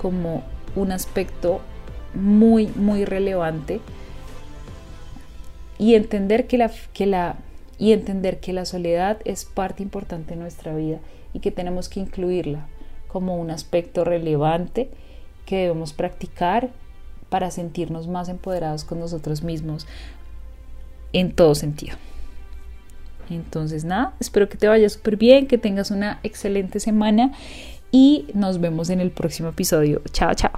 como 0.00 0.42
un 0.76 0.92
aspecto 0.92 1.60
muy, 2.14 2.68
muy 2.76 3.04
relevante 3.04 3.80
y 5.82 5.96
entender 5.96 6.46
que 6.46 6.58
la, 6.58 6.70
que 6.92 7.06
la, 7.06 7.34
y 7.76 7.90
entender 7.90 8.38
que 8.38 8.52
la 8.52 8.64
soledad 8.64 9.18
es 9.24 9.44
parte 9.44 9.82
importante 9.82 10.34
de 10.34 10.40
nuestra 10.40 10.76
vida 10.76 11.00
y 11.34 11.40
que 11.40 11.50
tenemos 11.50 11.88
que 11.88 11.98
incluirla 11.98 12.68
como 13.08 13.36
un 13.36 13.50
aspecto 13.50 14.04
relevante 14.04 14.90
que 15.44 15.56
debemos 15.56 15.92
practicar 15.92 16.70
para 17.30 17.50
sentirnos 17.50 18.06
más 18.06 18.28
empoderados 18.28 18.84
con 18.84 19.00
nosotros 19.00 19.42
mismos 19.42 19.88
en 21.12 21.32
todo 21.32 21.56
sentido. 21.56 21.96
Entonces 23.28 23.84
nada, 23.84 24.14
espero 24.20 24.48
que 24.48 24.56
te 24.56 24.68
vaya 24.68 24.88
súper 24.88 25.16
bien, 25.16 25.48
que 25.48 25.58
tengas 25.58 25.90
una 25.90 26.20
excelente 26.22 26.78
semana 26.78 27.32
y 27.90 28.26
nos 28.34 28.60
vemos 28.60 28.88
en 28.88 29.00
el 29.00 29.10
próximo 29.10 29.48
episodio. 29.48 30.00
Chao, 30.12 30.32
chao. 30.34 30.52